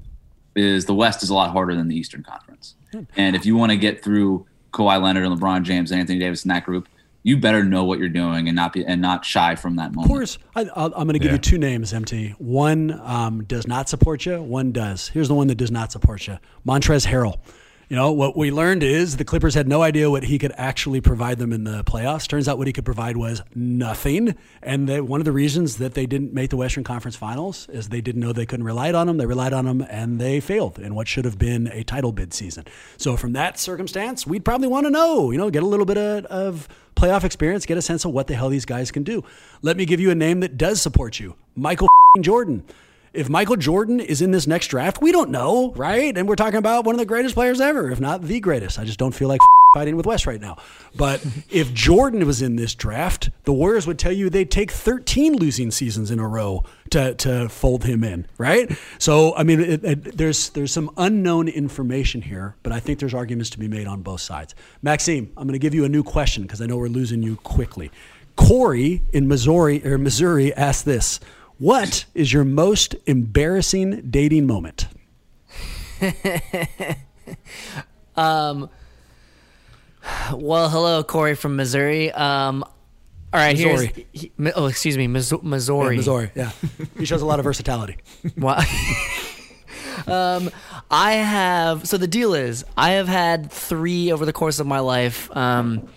[0.55, 2.75] is the West is a lot harder than the Eastern Conference.
[3.17, 6.45] And if you want to get through Kawhi Leonard and LeBron James and Anthony Davis
[6.45, 6.89] in that group,
[7.23, 10.05] you better know what you're doing and not be and not shy from that moment.
[10.05, 11.33] Of course, I, I'll- I'm going to give Yeah.
[11.33, 12.31] you two names, MT.
[12.39, 14.41] One um, does not support you.
[14.43, 15.09] One does.
[15.09, 17.39] Here's the one that does not support you: Montrezl Harrell.
[17.89, 21.01] You know what we learned is the Clippers had no idea what he could actually
[21.01, 22.29] provide them in the playoffs.
[22.29, 24.35] Turns out what he could provide was nothing.
[24.63, 28.03] And one of the reasons that they didn't make the Western Conference Finals is they
[28.03, 29.17] didn't know they couldn't rely on him.
[29.17, 32.35] They relied on him, and they failed in what should have been a title bid
[32.35, 32.67] season.
[32.99, 35.31] So from that circumstance, we'd probably want to know.
[35.31, 38.27] You know, get a little bit of, of playoff experience, get a sense of what
[38.27, 39.25] the hell these guys can do.
[39.63, 41.89] Let me give you a name that does support you Michael
[42.21, 42.65] Jordan.
[43.19, 46.17] If Michael Jordan is in this next draft, we don't know, right?
[46.17, 48.79] And we're talking about one of the greatest players ever, if not the greatest.
[48.79, 49.41] I just don't feel like
[49.75, 50.57] fighting with Wes right now.
[50.95, 55.35] But if Jordan was in this draft, the Warriors would tell you they'd take 13
[55.35, 58.71] losing seasons in a row to, to fold him in, right?
[59.01, 63.15] So, I mean, it, it, there's there's some unknown information here, but I think there's
[63.15, 64.55] arguments to be made on both sides.
[64.81, 67.35] Maxime, I'm going to give you a new question because I know we're losing you
[67.35, 67.91] quickly.
[68.37, 71.19] Corey in Missouri or Missouri asked this:
[71.59, 74.87] What is your most embarrassing dating moment?
[80.33, 82.11] Well, hello, Corey from Missouri.
[82.13, 82.63] Um,
[83.33, 84.07] all right, Missouri.
[84.13, 84.31] here's.
[84.39, 85.41] he- oh, excuse me, Missouri.
[85.43, 86.51] Yeah, Missouri, yeah,
[86.99, 87.97] he shows a lot of versatility.
[88.37, 88.59] Wow.
[90.07, 90.51] um,
[90.91, 91.87] I have.
[91.87, 95.35] So the deal is, I have had three over the course of my life.
[95.37, 95.89] Um,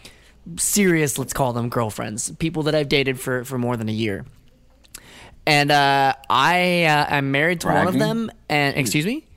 [0.58, 4.26] serious, let's call them girlfriends, people that I've dated for for more than a year.
[5.52, 8.32] And uh, I uh, I'm married to one of them.
[8.48, 9.28] And excuse me.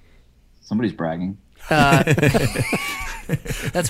[0.60, 1.38] Somebody's bragging.
[1.68, 2.06] That's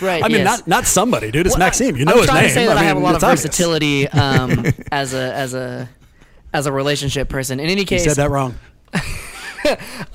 [0.00, 0.24] right.
[0.24, 0.60] I mean, yes.
[0.60, 1.46] not not somebody, dude.
[1.46, 1.96] It's Well, Maxime.
[1.96, 2.48] You know I'm his trying name.
[2.48, 3.42] to say that I, mean, have a lot of obvious.
[3.42, 5.88] versatility um, as a as a
[6.54, 7.60] as a relationship person.
[7.60, 8.54] In any case, You said that wrong.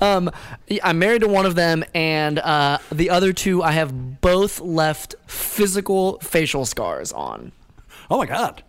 [0.00, 5.14] I'm married to one of them, and uh, the other two I have both left
[5.26, 7.52] physical facial scars on.
[8.10, 8.64] Oh my god.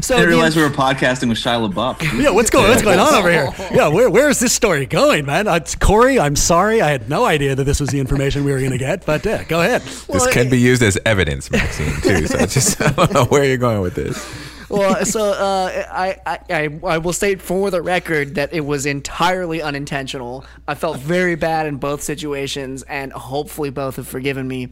[0.00, 2.00] So I didn't realize we were podcasting with Shia LaBeouf.
[2.22, 3.48] Yeah, what's going what's going on over here?
[3.72, 5.48] Yeah, where where is this story going, man?
[5.48, 8.52] Uh, it's Corey, I'm sorry, I had no idea that this was the information we
[8.52, 9.82] were going to get, but yeah, go ahead.
[9.82, 12.26] This can be used as evidence, Maxine, too.
[12.26, 14.24] So I just I don't know where you're going with this.
[14.68, 18.86] well, so uh, I, I, I, I will state for the record that it was
[18.86, 20.44] entirely unintentional.
[20.68, 24.68] I felt very bad in both situations, and hopefully both have forgiven me.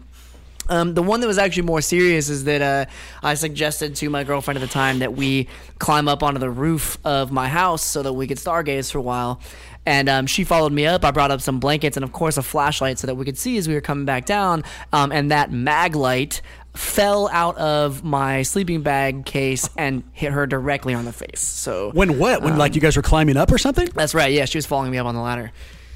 [0.68, 2.84] Um, the one that was actually more serious is that uh,
[3.22, 6.98] I suggested to my girlfriend at the time that we climb up onto the roof
[7.04, 9.40] of my house so that we could stargaze for a while.
[9.86, 11.04] And um, she followed me up.
[11.04, 13.56] I brought up some blankets and, of course, a flashlight so that we could see
[13.56, 14.62] as we were coming back down.
[14.92, 16.42] Um, and that mag light
[16.74, 21.40] fell out of my sleeping bag case and hit her directly on the face.
[21.40, 22.42] So When what?
[22.42, 23.88] When like you guys were climbing up or something?
[23.94, 24.30] that's right.
[24.32, 25.50] Yeah, she was following me up on the ladder.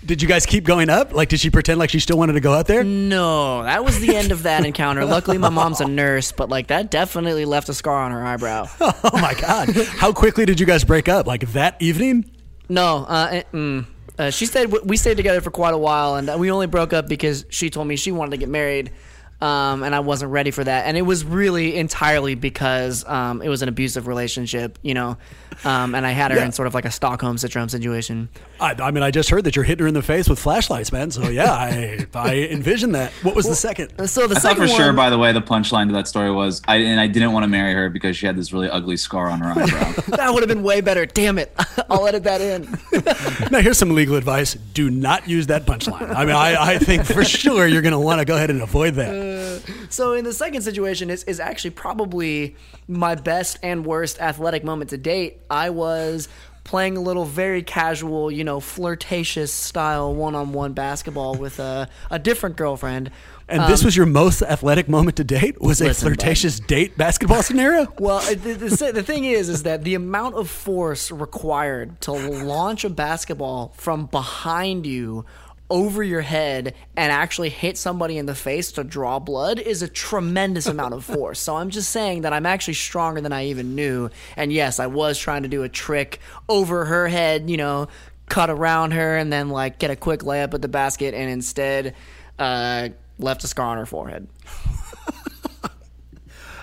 [0.05, 1.13] Did you guys keep going up?
[1.13, 2.83] Like, did she pretend like she still wanted to go out there?
[2.83, 5.05] No, that was the end of that encounter.
[5.05, 8.69] Luckily, my mom's a nurse, but like that definitely left a scar on her eyebrow.
[9.05, 9.71] Oh my god!
[9.71, 11.27] How quickly did you guys break up?
[11.27, 12.31] Like that evening?
[12.69, 13.87] No, uh, eh, mm.
[14.19, 14.67] uh, she stayed.
[14.67, 17.89] We stayed together for quite a while, and we only broke up because she told
[17.89, 18.93] me she wanted to get married,
[19.43, 20.87] um, and I wasn't ready for that.
[20.87, 25.17] And it was really entirely because um, it was an abusive relationship, you know,
[25.65, 26.45] um, and I had her Yeah.
[26.47, 28.29] in sort of like a Stockholm syndrome situation.
[28.61, 30.93] I, I mean, I just heard that you're hitting her in the face with flashlights,
[30.93, 31.11] man.
[31.11, 33.11] So yeah, I I envisioned that.
[33.25, 33.91] What was the second?
[34.09, 36.31] So the I thought second for sure, by the way, the punchline to that story
[36.31, 38.97] was, I and I didn't want to marry her because she had this really ugly
[38.97, 39.93] scar on her eyebrow.
[40.17, 41.05] that would have been way better.
[41.05, 41.53] Damn it!
[41.91, 42.69] I'll edit that in.
[43.51, 46.15] Now here's some legal advice: Do not use that punchline.
[46.15, 48.63] I mean, I, I think for sure you're going to want to go ahead and
[48.63, 49.32] avoid that.
[49.91, 52.57] So in the second situation is is actually probably
[52.89, 55.41] my best and worst athletic moment to date.
[55.51, 56.29] I was
[56.65, 62.57] playing a little very casual, you know, flirtatious style one-on-one basketball with a, a different
[62.57, 63.11] girlfriend.
[63.49, 65.61] And this was your most athletic moment to date?
[65.61, 67.93] Was a Um, Listen, flirtatious date basketball scenario?
[67.99, 72.85] Well, the, the, the thing is, is that the amount of force required to launch
[72.85, 75.27] a basketball from behind you
[75.73, 79.89] over your head and actually hit somebody in the face to draw blood is a
[79.89, 81.41] tremendous amount of force.
[81.41, 84.11] So I'm just saying that I'm actually stronger than I even knew.
[84.37, 87.89] And yes, I was trying to do a trick over her head, you know,
[88.29, 91.95] cut around her and then like get a quick layup at the basket and instead
[92.39, 94.29] uh, left a scar on her forehead.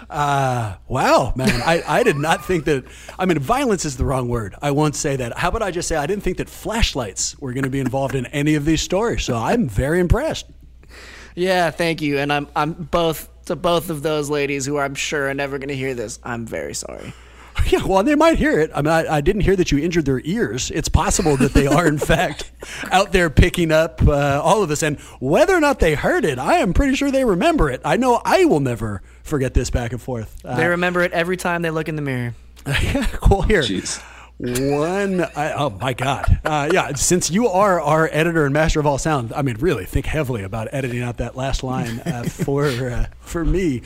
[0.10, 1.62] Wow, man.
[1.62, 2.86] I, I did not think that.
[3.18, 4.56] I mean, violence is the wrong word.
[4.62, 5.38] I won't say that.
[5.38, 8.16] How about I just say I didn't think that flashlights were going to be involved
[8.16, 9.24] in any of these stories.
[9.24, 10.48] So I'm very impressed.
[11.36, 12.18] Yeah, thank you.
[12.18, 15.70] And I'm I'm both to both of those ladies who I'm sure are never going
[15.70, 16.20] to hear this.
[16.24, 17.14] I'm very sorry.
[17.68, 18.72] Yeah, well, they might hear it.
[18.74, 20.72] I mean, I, I didn't hear that you injured their ears.
[20.72, 22.52] It's possible that they are, in fact,
[22.90, 24.82] out there picking up uh, all of this.
[24.82, 27.82] And whether or not they heard it, I am pretty sure they remember it.
[27.84, 30.44] I know I will never forget this back and forth.
[30.44, 32.34] Uh, They remember it every time they look in the mirror.
[33.14, 33.44] cool.
[33.44, 33.62] Here.
[33.62, 34.02] Jeez.
[34.42, 36.40] One, I, oh my God.
[36.46, 39.84] Uh, yeah, since you are our editor and master of all sound, I mean, really
[39.86, 43.82] think heavily about editing out that last line uh, for uh, for me.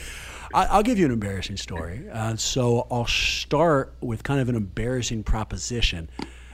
[0.54, 2.08] I, I'll give you an embarrassing story.
[2.12, 6.08] Uh, so I'll start with kind of an embarrassing proposition.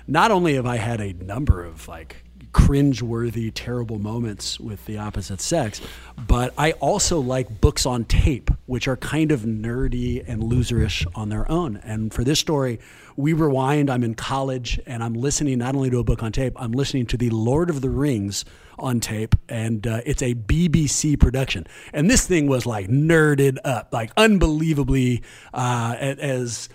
[0.07, 5.41] Not only have I had a number of like cringe-worthy, terrible moments with the opposite
[5.41, 5.81] sex,
[6.27, 11.29] but I also like books on tape, which are kind of nerdy and loserish on
[11.29, 11.77] their own.
[11.77, 12.79] And for this story,
[13.15, 13.89] we rewind.
[13.89, 17.05] I'm in college and I'm listening not only to a book on tape, I'm listening
[17.07, 18.45] to the Lord of the Rings
[18.77, 21.67] on tape, and uh, it's a BBC production.
[21.93, 25.21] And this thing was like nerded up, like unbelievably
[25.53, 26.69] uh, as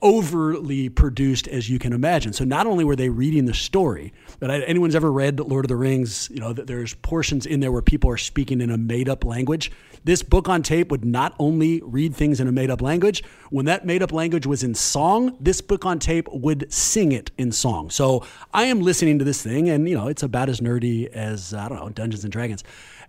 [0.00, 2.32] overly produced as you can imagine.
[2.32, 5.68] So not only were they reading the story, but I- anyone's ever read Lord of
[5.68, 8.78] the Rings, you know, that there's portions in there where people are speaking in a
[8.78, 9.70] made up language.
[10.04, 13.66] This book on tape would not only read things in a made up language, when
[13.66, 17.52] that made up language was in song, this book on tape would sing it in
[17.52, 17.90] song.
[17.90, 21.54] So I am listening to this thing and, you know, it's about as nerdy as,
[21.54, 22.64] I don't know, Dungeons and Dragons.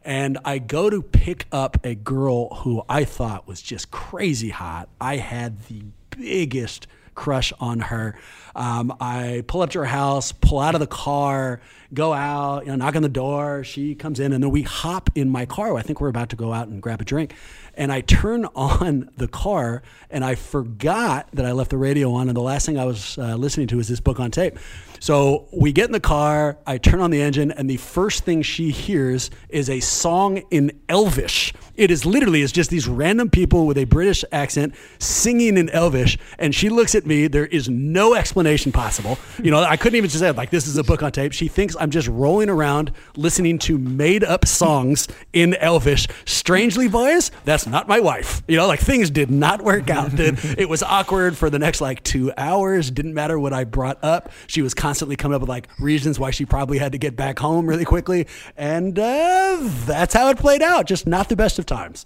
[0.06, 4.90] And I go to pick up a girl who I thought was just crazy hot.
[5.00, 5.84] I had the
[6.18, 8.18] biggest crush on her.
[8.56, 11.62] Um, I pull up to her house, pull out of the car,
[11.94, 13.64] go out, you know, knock on the door.
[13.64, 15.76] She comes in, and then we hop in my car.
[15.76, 17.34] I think we're about to go out and grab a drink.
[17.76, 22.28] And I turn on the car, and I forgot that I left the radio on.
[22.30, 24.58] And the last thing I was uh, listening to was this book on tape.
[25.04, 28.42] So we get in the car, I turn on the engine, and the first thing
[28.42, 31.54] she hears is a song in Elvish.
[31.76, 36.18] It is literally it's just these random people with a British accent singing in Elvish,
[36.40, 37.28] and she looks at me.
[37.28, 39.18] There is no explanation possible.
[39.44, 41.34] You know, I couldn't even just say like this is a book on tape.
[41.34, 46.08] She thinks I'm just rolling around listening to made up songs in Elvish.
[46.26, 48.42] Strangely, boys, that's not my wife.
[48.48, 50.12] You know, like things did not work out.
[50.20, 52.92] it was awkward for the next like two hours.
[52.92, 54.32] Didn't matter what I brought up.
[54.48, 57.40] She was constantly coming up with like reasons why she probably had to get back
[57.40, 60.86] home really quickly, and uh, that's how it played out.
[60.88, 62.06] Just not the best of times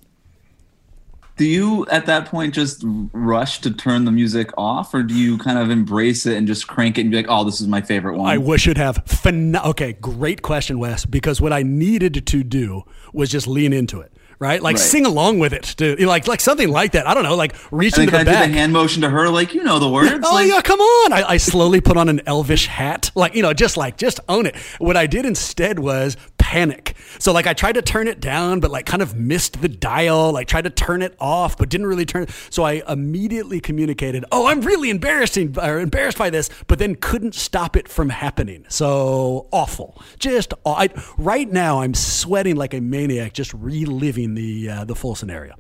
[1.38, 2.84] do you at that point just
[3.14, 6.68] rush to turn the music off or do you kind of embrace it and just
[6.68, 9.04] crank it and be like oh this is my favorite one i wish it have
[9.06, 12.84] phen- okay great question wes because what i needed to do
[13.14, 14.62] was just lean into it right?
[14.62, 14.82] Like right.
[14.82, 17.08] sing along with it, to, like like something like that.
[17.08, 18.28] I don't know, like reach into the back.
[18.28, 20.26] I did the hand motion to her, like you know the words.
[20.26, 21.14] oh like, yeah, come on!
[21.14, 24.46] I, I slowly put on an elvish hat, like you know, just like just own
[24.46, 24.56] it.
[24.80, 26.18] What I did instead was
[26.48, 26.96] panic.
[27.20, 30.32] So like I tried to turn it down, but like kind of missed the dial.
[30.32, 32.28] Like tried to turn it off, but didn't really turn.
[32.50, 37.36] So I immediately communicated, "Oh, I'm really embarrassing or embarrassed by this," but then couldn't
[37.36, 38.66] stop it from happening.
[38.70, 40.02] So awful.
[40.20, 40.88] Just I,
[41.18, 45.56] right now, I'm sweating like a maniac, just reliving the uh, the full scenario.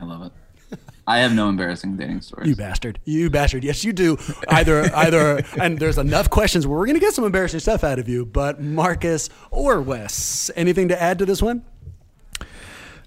[0.00, 0.32] I love it.
[1.08, 2.50] I have no embarrassing dating stories.
[2.50, 2.98] You bastard.
[3.06, 3.64] You bastard.
[3.64, 4.18] Yes, you do.
[4.46, 8.10] Either either and there's enough questions where we're gonna get some embarrassing stuff out of
[8.10, 11.64] you, but Marcus or Wes, anything to add to this one?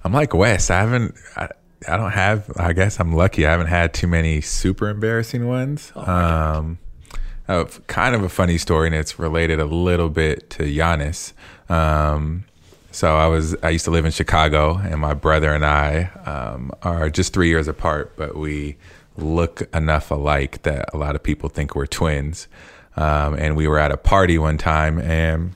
[0.04, 0.72] I'm like Wes.
[0.72, 1.50] I haven't I,
[1.88, 3.46] I don't have I guess I'm lucky.
[3.46, 5.94] I haven't had too many super embarrassing ones.
[5.96, 6.80] Oh um
[7.48, 11.34] uh, kind of a funny story and it's related a little bit to Giannis.
[11.70, 12.46] Um,
[12.92, 16.72] so I was I used to live in Chicago, and my brother and I um,
[16.84, 18.78] are just three years apart, but we
[19.18, 22.48] look enough alike that a lot of people think we're twins.
[22.98, 25.54] Um, and we were at a party one time, and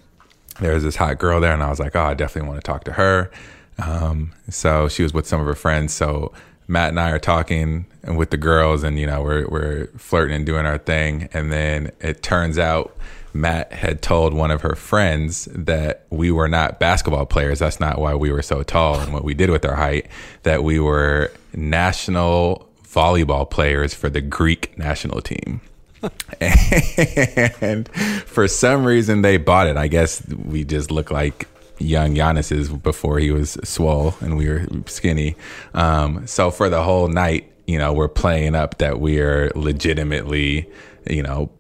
[0.61, 2.67] there was this hot girl there, and I was like, oh, I definitely want to
[2.71, 3.29] talk to her.
[3.77, 5.93] Um, so she was with some of her friends.
[5.93, 6.31] So
[6.67, 10.45] Matt and I are talking with the girls, and you know we're we're flirting and
[10.45, 12.95] doing our thing, and then it turns out
[13.35, 17.59] Matt had told one of her friends that we were not basketball players.
[17.59, 20.07] That's not why we were so tall and what we did with our height,
[20.43, 25.59] that we were national volleyball players for the Greek national team.
[26.39, 27.89] and
[28.25, 29.75] for some reason, they bought it.
[29.75, 34.65] I guess we just look like young Giannis's before he was swole and we were
[34.85, 35.35] skinny.
[35.73, 40.69] Um, so for the whole night, you know, we're playing up that we are legitimately,
[41.09, 41.51] you know,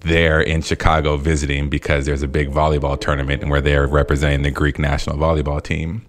[0.00, 4.50] there in Chicago visiting because there's a big volleyball tournament and we're there representing the
[4.50, 6.04] Greek national volleyball team.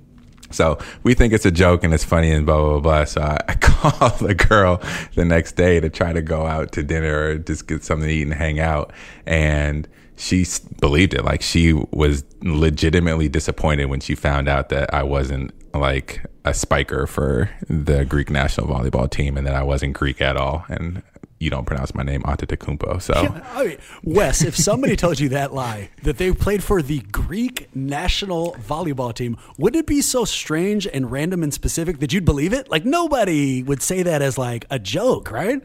[0.51, 3.05] So we think it's a joke and it's funny and blah blah blah.
[3.05, 4.81] So I, I call the girl
[5.15, 8.13] the next day to try to go out to dinner or just get something to
[8.13, 8.91] eat and hang out,
[9.25, 10.45] and she
[10.79, 11.23] believed it.
[11.23, 17.05] Like she was legitimately disappointed when she found out that I wasn't like a spiker
[17.05, 20.65] for the Greek national volleyball team and that I wasn't Greek at all.
[20.67, 21.03] And
[21.39, 23.01] you don't pronounce my name Antetokounmpo.
[23.01, 23.13] So,
[23.53, 27.73] I mean, Wes, if somebody told you that lie that they played for the Greek
[27.73, 32.51] national volleyball team, would it be so strange and random and specific that you'd believe
[32.51, 32.69] it?
[32.69, 35.63] Like nobody would say that as like a joke, right?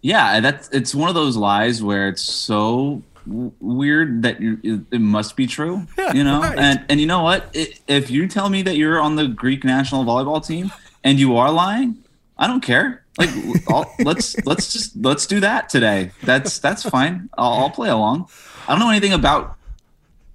[0.00, 5.48] Yeah, that's it's one of those lies where it's so weird that it must be
[5.48, 5.86] true.
[5.98, 6.56] Yeah, you know, right.
[6.56, 7.50] and and you know what?
[7.52, 10.70] It, if you tell me that you're on the Greek national volleyball team
[11.02, 12.04] and you are lying,
[12.38, 13.30] I don't care like,
[13.68, 16.12] I'll, let's let's just let's do that today.
[16.22, 17.28] That's that's fine.
[17.36, 18.28] I'll, I'll play along.
[18.68, 19.56] I don't know anything about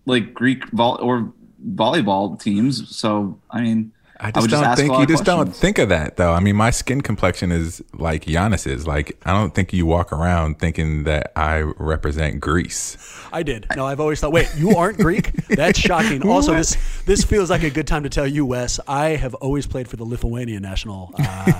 [0.06, 1.32] like Greek vol or
[1.66, 3.94] volleyball teams, so I mean,
[4.24, 5.26] I just I don't just think you just questions.
[5.26, 6.32] don't think of that though.
[6.32, 8.88] I mean, my skin complexion is like Giannis's.
[8.88, 12.98] Like, I don't think you walk around thinking that I represent Greece.
[13.34, 13.66] I did.
[13.76, 14.32] No, I've always thought.
[14.32, 15.32] Wait, you aren't Greek?
[15.48, 16.26] That's shocking.
[16.28, 18.80] also, this this feels like a good time to tell you, Wes.
[18.88, 21.46] I have always played for the Lithuanian national uh,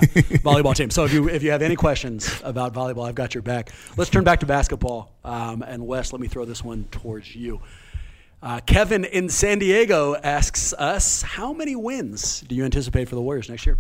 [0.44, 0.90] volleyball team.
[0.90, 3.72] So if you if you have any questions about volleyball, I've got your back.
[3.98, 5.12] Let's turn back to basketball.
[5.26, 7.62] Um, and Wes, let me throw this one towards you.
[8.44, 13.22] Uh, Kevin in San Diego asks us, how many wins do you anticipate for the
[13.22, 13.78] Warriors next year?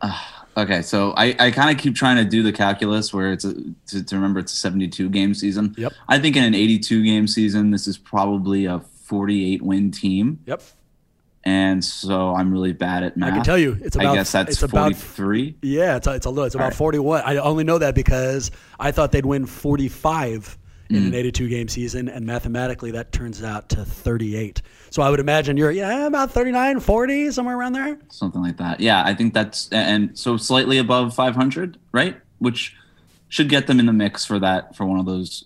[0.00, 0.16] Uh,
[0.56, 3.54] okay, so I, I kind of keep trying to do the calculus where it's a,
[3.88, 5.74] to, to, remember it's a 72 game season.
[5.76, 5.92] Yep.
[6.08, 10.38] I think in an 82 game season, this is probably a 48 win team.
[10.46, 10.62] Yep.
[11.44, 13.32] And so I'm really bad at math.
[13.32, 14.12] I can tell you, it's about.
[14.12, 15.48] I guess that's it's 43.
[15.48, 16.44] About, yeah, it's, it's a little.
[16.44, 16.74] It's about right.
[16.74, 17.22] 41.
[17.22, 20.56] I only know that because I thought they'd win 45
[20.94, 21.08] in mm.
[21.08, 24.62] an 82 game season, and mathematically that turns out to 38.
[24.90, 27.98] So I would imagine you're yeah about 39, 40, somewhere around there.
[28.08, 28.80] Something like that.
[28.80, 32.16] Yeah, I think that's and so slightly above 500, right?
[32.38, 32.76] Which
[33.28, 35.44] should get them in the mix for that for one of those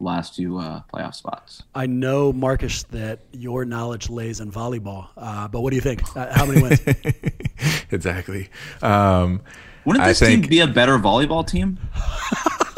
[0.00, 1.62] last few uh, playoff spots.
[1.74, 6.04] I know, Marcus, that your knowledge lays in volleyball, uh, but what do you think?
[6.16, 6.80] Uh, how many wins?
[7.90, 8.48] exactly.
[8.82, 9.42] Um,
[9.84, 11.78] Wouldn't I this team be a better volleyball team?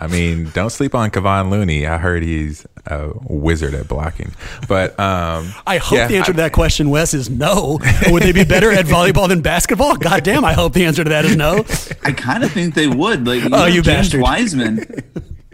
[0.00, 1.86] I mean, don't sleep on Kevon Looney.
[1.86, 4.32] I heard he's a wizard at blocking.
[4.66, 7.78] But um, I hope yeah, the answer I- to that question, Wes, is no.
[8.06, 9.96] Would they be better at volleyball than basketball?
[9.96, 11.64] God damn, I hope the answer to that is no.
[12.02, 13.26] I kind of think they would.
[13.26, 14.20] Like, Oh, you James bastard.
[14.22, 15.02] Wiseman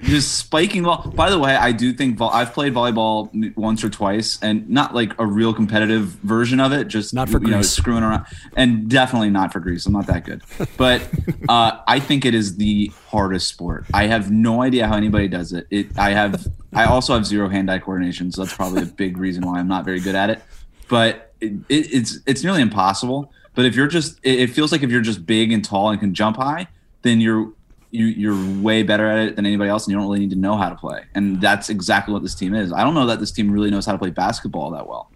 [0.02, 1.10] just spiking ball.
[1.14, 4.94] By the way, I do think vol- I've played volleyball once or twice, and not
[4.94, 6.88] like a real competitive version of it.
[6.88, 8.26] Just Not for you know, screwing around,
[8.56, 9.86] and definitely not for Greece.
[9.86, 10.42] I'm not that good,
[10.76, 11.08] but
[11.48, 13.86] uh, I think it is the hardest sport.
[13.94, 15.66] I have no idea how anybody does it.
[15.70, 15.98] It.
[15.98, 16.46] I have.
[16.74, 19.84] I also have zero hand-eye coordination, so that's probably a big reason why I'm not
[19.84, 20.42] very good at it.
[20.88, 23.32] But it, it, it's it's nearly impossible.
[23.54, 26.12] But if you're just, it feels like if you're just big and tall and can
[26.12, 26.68] jump high,
[27.00, 27.52] then you're
[27.90, 30.36] you, you're way better at it than anybody else, and you don't really need to
[30.36, 31.04] know how to play.
[31.14, 32.72] And that's exactly what this team is.
[32.72, 35.10] I don't know that this team really knows how to play basketball that well.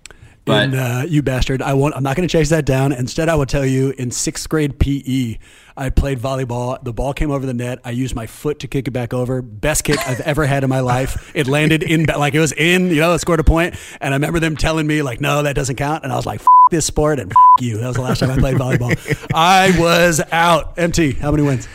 [0.44, 1.94] But and uh, you bastard, I won't.
[1.94, 2.92] I'm not going to chase that down.
[2.92, 3.90] Instead, I will tell you.
[3.98, 5.38] In sixth grade PE,
[5.76, 6.82] I played volleyball.
[6.82, 7.78] The ball came over the net.
[7.84, 9.42] I used my foot to kick it back over.
[9.42, 11.30] Best kick I've ever had in my life.
[11.34, 12.88] It landed in, like it was in.
[12.88, 13.74] You know, it scored a point.
[14.00, 16.40] And I remember them telling me like, "No, that doesn't count." And I was like,
[16.40, 19.30] F- "This sport and F- you." That was the last time I played volleyball.
[19.34, 20.78] I was out.
[20.78, 21.68] MT, how many wins?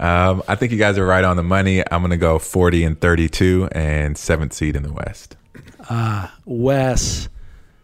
[0.00, 1.82] Um, I think you guys are right on the money.
[1.92, 5.36] I'm going to go 40 and 32 and seventh seed in the West.
[5.90, 7.28] Uh, Wes,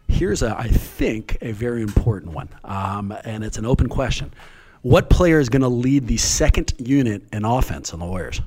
[0.07, 4.33] here's a, I think, a very important one, um, and it's an open question.
[4.81, 8.41] What player is going to lead the second unit in offense on the Warriors?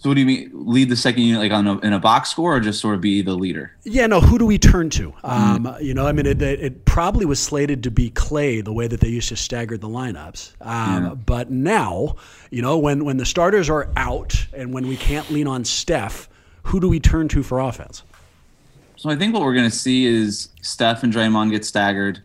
[0.00, 2.30] So, what do you mean lead the second unit like on a, in a box
[2.30, 3.72] score, or just sort of be the leader?
[3.82, 4.20] Yeah, no.
[4.20, 5.12] Who do we turn to?
[5.24, 8.86] Um, You know, I mean, it, it, probably was slated to be Klay the way
[8.86, 10.52] that they used to stagger the lineups.
[10.60, 12.14] Um, But now,
[12.50, 16.28] you know, when when the starters are out and when we can't lean on Steph,
[16.62, 18.04] who do we turn to for offense?
[18.94, 22.20] So I think what we're going to see is Steph and Draymond get staggered,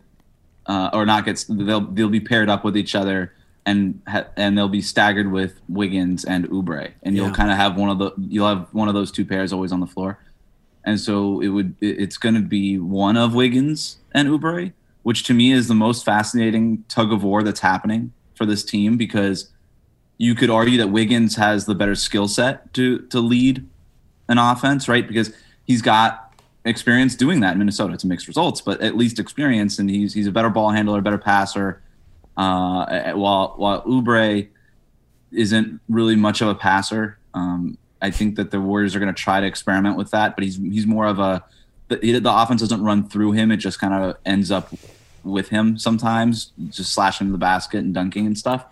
[0.66, 1.44] uh, or not get.
[1.48, 3.32] They'll they'll be paired up with each other,
[3.66, 7.32] and ha- and they'll be staggered with Wiggins and Oubre, and you'll Yeah.
[7.32, 9.80] kind of have one of the you'll have one of those two pairs always on
[9.80, 10.18] the floor,
[10.84, 15.22] and so it would it- it's going to be one of Wiggins and Oubre, which
[15.24, 19.50] to me is the most fascinating tug of war that's happening for this team because
[20.18, 23.66] you could argue that Wiggins has the better skill set to to lead
[24.28, 25.06] an offense, right?
[25.06, 25.32] Because
[25.64, 26.20] he's got
[26.66, 27.92] experience doing that in Minnesota.
[27.94, 31.18] It's mixed results, but at least experience, and he's he's a better ball handler, better
[31.18, 31.80] passer.
[32.36, 34.48] Uh, while while Oubre
[35.32, 39.22] isn't really much of a passer, um, I think that the Warriors are going to
[39.22, 40.34] try to experiment with that.
[40.36, 41.44] But he's he's more of a
[41.88, 44.72] the, the offense doesn't run through him; it just kind of ends up
[45.22, 48.64] with him sometimes, just slashing the basket and dunking and stuff.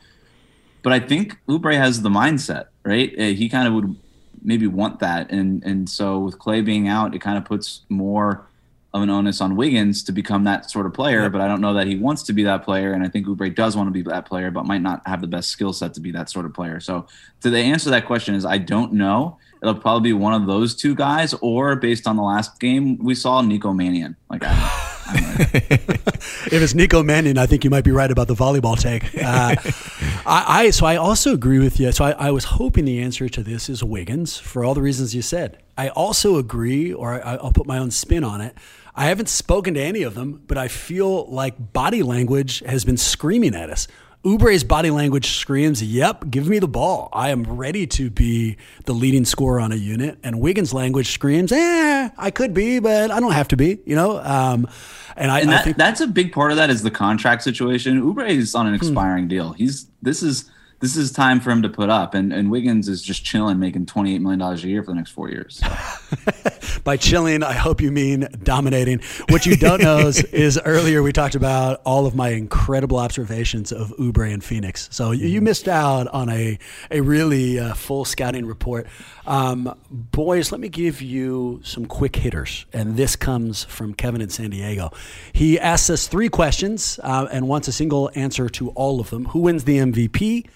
[0.82, 3.12] But I think Oubre has the mindset, right?
[3.18, 3.96] Uh, He kind of would
[4.42, 8.46] maybe want that, and and so with Klay being out, it kind of puts more
[8.94, 11.30] of an onus on Wiggins to become that sort of player.
[11.30, 13.54] But I don't know that he wants to be that player, and I think Oubre
[13.54, 16.00] does want to be that player, but might not have the best skill set to
[16.00, 16.78] be that sort of player.
[16.80, 17.06] So
[17.40, 19.38] to the answer to that question is I don't know.
[19.62, 23.14] It'll probably be one of those two guys, or based on the last game we
[23.14, 24.16] saw, Nico Mannion.
[24.28, 28.78] Like I if it's Nico Mannion, I think you might be right about the volleyball
[28.78, 29.04] take.
[29.16, 29.54] Uh,
[30.26, 31.92] I, I so I also agree with you.
[31.92, 35.14] So I, I was hoping the answer to this is Wiggins for all the reasons
[35.14, 35.58] you said.
[35.76, 38.56] I also agree, or I, I'll put my own spin on it.
[38.94, 42.98] I haven't spoken to any of them, but I feel like body language has been
[42.98, 43.88] screaming at us.
[44.24, 47.08] Oubre's body language screams, "Yep, give me the ball.
[47.12, 51.50] I am ready to be the leading scorer on a unit." And Wiggins' language screams,
[51.50, 54.68] "Eh, I could be, but I don't have to be." You know, um,
[55.16, 58.00] and I, and I think that's a big part of that is the contract situation.
[58.00, 58.76] Oubre is on an Hmm.
[58.76, 59.54] expiring deal.
[59.54, 60.44] He's this is
[60.82, 63.86] this is time for him to put up, and and Wiggins is just chilling, making
[63.86, 65.62] twenty eight million dollars a year for the next four years.
[65.62, 66.42] So.
[66.84, 69.00] By chilling, I hope you mean dominating.
[69.28, 73.70] What you don't know is, is earlier we talked about all of my incredible observations
[73.70, 74.88] of Oubre and Phoenix.
[74.90, 76.58] So you, you missed out on a,
[76.90, 78.88] a really uh, full scouting report.
[79.26, 82.66] Um, boys, let me give you some quick hitters.
[82.72, 84.90] And this comes from Kevin in San Diego.
[85.32, 89.26] He asks us three questions uh, and wants a single answer to all of them.
[89.26, 90.48] Who wins the MVP?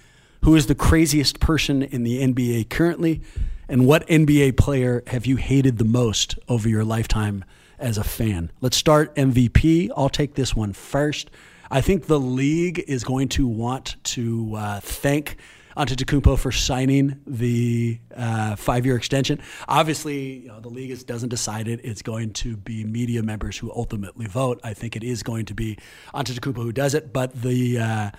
[0.46, 3.20] Who is the craziest person in the NBA currently?
[3.68, 7.44] And what NBA player have you hated the most over your lifetime
[7.80, 8.52] as a fan?
[8.60, 9.90] Let's start MVP.
[9.96, 11.32] I'll take this one first.
[11.68, 15.36] I think the league is going to want to uh, thank
[15.76, 19.40] Antetokounmpo for signing the uh, five-year extension.
[19.66, 21.80] Obviously, you know, the league is, doesn't decide it.
[21.82, 24.60] It's going to be media members who ultimately vote.
[24.62, 25.76] I think it is going to be
[26.14, 28.10] Antetokounmpo who does it, but the uh,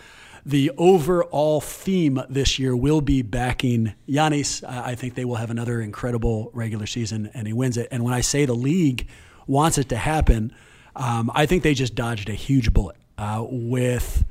[0.48, 4.64] the overall theme this year will be backing Giannis.
[4.64, 7.90] I think they will have another incredible regular season, and he wins it.
[7.92, 9.10] And when I say the league
[9.46, 10.54] wants it to happen,
[10.96, 14.24] um, I think they just dodged a huge bullet uh, with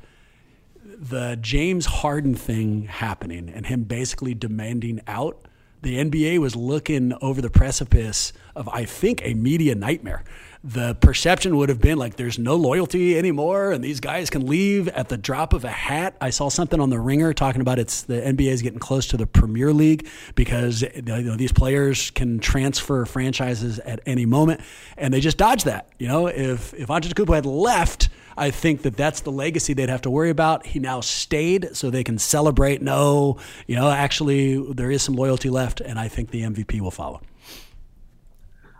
[0.83, 5.47] the James Harden thing happening and him basically demanding out,
[5.83, 10.23] the NBA was looking over the precipice of, I think, a media nightmare
[10.67, 14.89] the perception would have been like there's no loyalty anymore and these guys can leave
[14.89, 16.17] at the drop of a hat.
[16.19, 19.17] I saw something on the ringer talking about it's the NBA is getting close to
[19.17, 24.59] the Premier League because you know, these players can transfer franchises at any moment
[24.97, 25.87] and they just dodged that.
[25.99, 30.01] You know, if if Antetokounmpo had left, I think that that's the legacy they'd have
[30.01, 30.65] to worry about.
[30.65, 32.81] He now stayed so they can celebrate.
[32.81, 33.37] No,
[33.67, 37.21] you know, actually there is some loyalty left and I think the MVP will follow.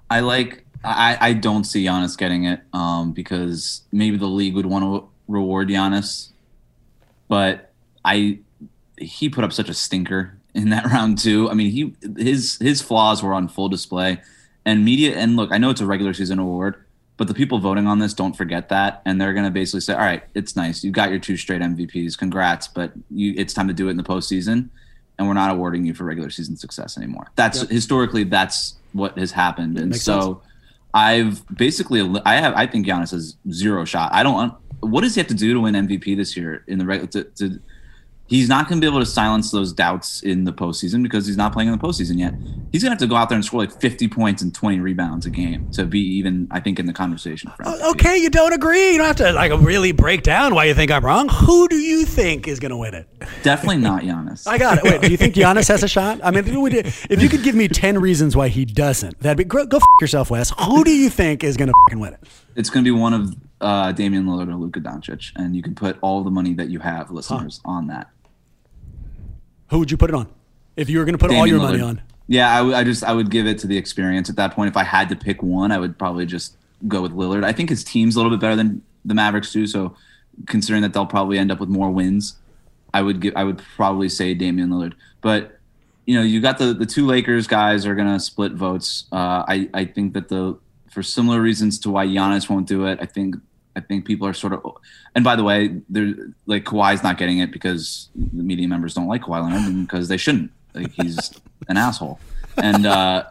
[0.09, 4.65] I like I, I don't see Giannis getting it um, because maybe the league would
[4.65, 6.29] want to reward Giannis,
[7.27, 7.71] but
[8.05, 8.39] I
[8.97, 11.49] he put up such a stinker in that round too.
[11.49, 14.21] I mean, he his his flaws were on full display,
[14.65, 16.83] and media and look, I know it's a regular season award,
[17.17, 19.99] but the people voting on this don't forget that, and they're gonna basically say, all
[19.99, 23.73] right, it's nice, you got your two straight MVPs, congrats, but you, it's time to
[23.73, 24.69] do it in the postseason,
[25.17, 27.27] and we're not awarding you for regular season success anymore.
[27.35, 27.69] That's yep.
[27.69, 30.21] historically that's what has happened, and so.
[30.21, 30.46] Sense
[30.97, 34.09] I've basically I have I think Giannis has zero shot.
[34.13, 34.51] I don't.
[34.79, 37.07] What does he have to do to win MVP this year in the regular?
[38.27, 41.37] He's not going to be able to silence those doubts in the postseason because he's
[41.37, 42.33] not playing in the postseason yet.
[42.73, 44.79] He's going to have to go out there and score like 50 points and 20
[44.81, 47.51] rebounds a game to be even, I think, in the conversation.
[47.65, 48.91] Okay, you don't agree.
[48.91, 51.29] You don't have to like really break down why you think I'm wrong.
[51.29, 53.07] Who do you think is going to win it?
[53.43, 54.45] Definitely not Giannis.
[54.45, 54.83] I got it.
[54.83, 56.19] Wait, do you think Giannis has a shot?
[56.21, 59.65] I mean, if you could give me 10 reasons why he doesn't, that'd be go,
[59.65, 60.51] go f- yourself, Wes.
[60.65, 62.19] Who do you think is going to win it?
[62.55, 65.75] It's going to be one of uh, Damian Lillard or Luka Doncic, and you can
[65.75, 67.71] put all the money that you have, listeners, huh.
[67.71, 68.09] on that.
[69.69, 70.27] Who would you put it on
[70.75, 71.71] if you were going to put Damian all your Lillard.
[71.71, 72.01] money on?
[72.27, 74.69] Yeah, I, w- I just I would give it to the experience at that point.
[74.69, 76.55] If I had to pick one, I would probably just
[76.87, 77.43] go with Lillard.
[77.43, 79.65] I think his team's a little bit better than the Mavericks too.
[79.67, 79.95] So
[80.45, 82.35] considering that they'll probably end up with more wins,
[82.93, 84.93] I would give I would probably say Damian Lillard.
[85.21, 85.59] But
[86.05, 89.05] you know, you got the the two Lakers guys are gonna split votes.
[89.11, 90.57] Uh, I I think that the
[90.91, 92.99] for similar reasons to why Giannis won't do it.
[93.01, 93.35] I think
[93.77, 94.65] I think people are sort of,
[95.13, 96.15] and by the way, they're
[96.47, 100.17] like Kawhi's not getting it because the media members don't like Kawhi Leonard because they
[100.17, 100.51] shouldn't.
[100.73, 101.31] Like he's
[101.69, 102.19] an asshole,
[102.57, 103.25] and uh,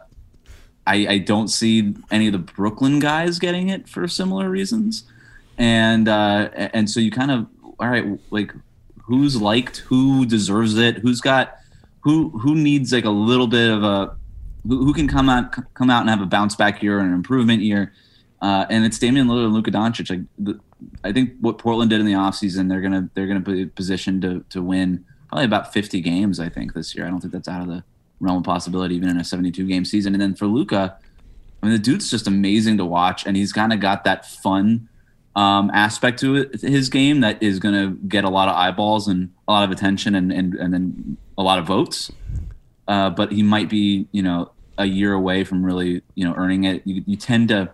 [0.87, 5.03] I, I don't see any of the Brooklyn guys getting it for similar reasons,
[5.57, 8.53] and uh, and so you kind of all right, like
[9.03, 11.57] who's liked, who deserves it, who's got,
[11.99, 14.15] who who needs like a little bit of a,
[14.65, 17.13] who, who can come out come out and have a bounce back year and an
[17.13, 17.91] improvement year
[18.41, 20.09] uh, and it's Damian Lillard and Luka Doncic.
[20.09, 20.59] Like the,
[21.03, 24.45] I think what Portland did in the offseason, they're gonna they're gonna be positioned to
[24.49, 26.39] to win probably about 50 games.
[26.39, 27.05] I think this year.
[27.05, 27.83] I don't think that's out of the
[28.19, 30.13] realm of possibility, even in a 72 game season.
[30.13, 30.97] And then for Luka,
[31.61, 34.87] I mean the dude's just amazing to watch, and he's kind of got that fun
[35.35, 39.51] um, aspect to his game that is gonna get a lot of eyeballs and a
[39.51, 42.11] lot of attention, and and and then a lot of votes.
[42.87, 46.63] Uh, but he might be, you know, a year away from really, you know, earning
[46.63, 46.81] it.
[46.85, 47.69] You, you tend to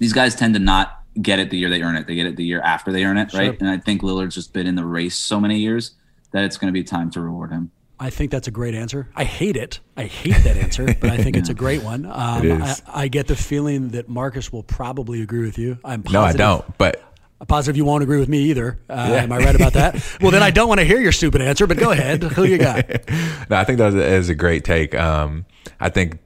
[0.00, 2.06] these guys tend to not get it the year they earn it.
[2.08, 3.58] They get it the year after they earn it, right?
[3.60, 5.92] And I think Lillard's just been in the race so many years
[6.32, 7.70] that it's going to be time to reward him.
[8.02, 9.08] I think that's a great answer.
[9.14, 9.80] I hate it.
[9.94, 11.40] I hate that answer, but I think yeah.
[11.40, 12.06] it's a great one.
[12.06, 12.82] Um, it is.
[12.86, 15.78] I, I, get the feeling that Marcus will probably agree with you.
[15.84, 16.78] I'm positive, no, I don't.
[16.78, 17.02] But
[17.42, 18.78] I'm positive you won't agree with me either.
[18.88, 19.22] Uh, yeah.
[19.22, 20.16] Am I right about that?
[20.22, 21.66] well, then I don't want to hear your stupid answer.
[21.66, 22.22] But go ahead.
[22.22, 22.88] Who you got?
[23.50, 24.94] no, I think that is a great take.
[24.94, 25.44] Um,
[25.78, 26.20] I think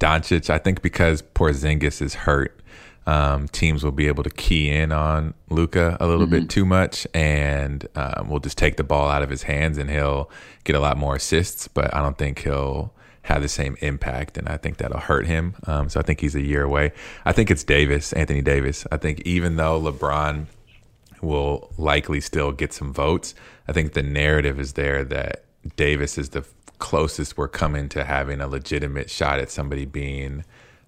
[0.00, 0.50] Doncic.
[0.50, 2.60] I think because Porzingis is hurt
[3.06, 6.40] um, teams will be able to key in on Luka a little mm-hmm.
[6.40, 9.90] bit too much, and um, we'll just take the ball out of his hands, and
[9.90, 10.30] he'll
[10.64, 11.68] get a lot more assists.
[11.68, 12.92] But I don't think he'll
[13.22, 15.54] have the same impact, and I think that'll hurt him.
[15.66, 16.92] Um, so I think he's a year away.
[17.24, 18.86] I think it's Davis, Anthony Davis.
[18.92, 20.46] I think even though LeBron
[21.22, 23.34] will likely still get some votes,
[23.66, 25.44] I think the narrative is there that
[25.76, 26.44] Davis is the
[26.78, 30.44] closest we're coming to having a legitimate shot at somebody being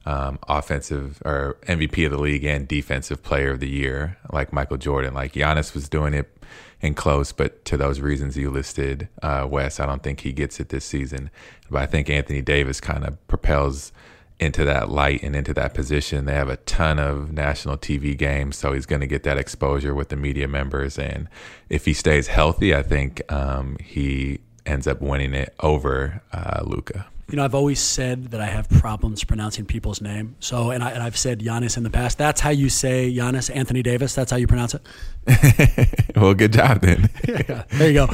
[0.06, 4.76] um, offensive or MVP of the league and defensive player of the year, like Michael
[4.76, 5.12] Jordan.
[5.12, 6.32] Like Giannis was doing it
[6.80, 10.60] in close, but to those reasons you listed, uh, Wes, I don't think he gets
[10.60, 11.30] it this season.
[11.70, 13.92] But I think Anthony Davis kind of propels
[14.38, 16.26] into that light and into that position.
[16.26, 19.94] They have a ton of national TV games, so he's going to get that exposure
[19.94, 20.98] with the media members.
[20.98, 21.28] And
[21.68, 27.06] if he stays healthy, I think um, he ends up winning it over uh, Luka.
[27.28, 30.36] You know, I've always said that I have problems pronouncing people's name.
[30.38, 32.18] So, and, I, and I've said Giannis in the past.
[32.18, 34.14] That's how you say Giannis Anthony Davis.
[34.14, 34.82] That's how you pronounce it.
[36.16, 37.10] well, good job then.
[37.28, 38.08] yeah, there you go.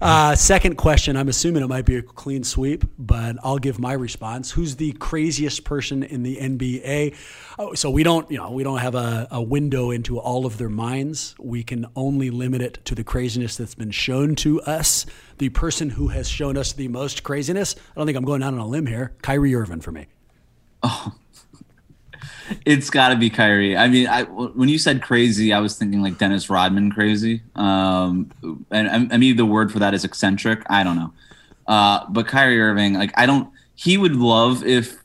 [0.00, 1.16] Uh, second question.
[1.16, 4.50] I'm assuming it might be a clean sweep, but I'll give my response.
[4.50, 7.16] Who's the craziest person in the NBA?
[7.58, 10.58] Oh, so we don't, you know, we don't have a, a window into all of
[10.58, 11.34] their minds.
[11.38, 15.06] We can only limit it to the craziness that's been shown to us.
[15.38, 17.76] The person who has shown us the most craziness.
[17.76, 19.14] I don't think I'm going out on a limb here.
[19.22, 20.06] Kyrie Irving for me.
[20.82, 21.14] Oh,
[22.64, 23.76] it's got to be Kyrie.
[23.76, 27.42] I mean, I, when you said crazy, I was thinking like Dennis Rodman crazy.
[27.54, 28.30] Um,
[28.70, 30.62] and I mean, the word for that is eccentric.
[30.68, 31.12] I don't know.
[31.66, 33.50] Uh, but Kyrie Irving, like, I don't.
[33.74, 34.96] He would love if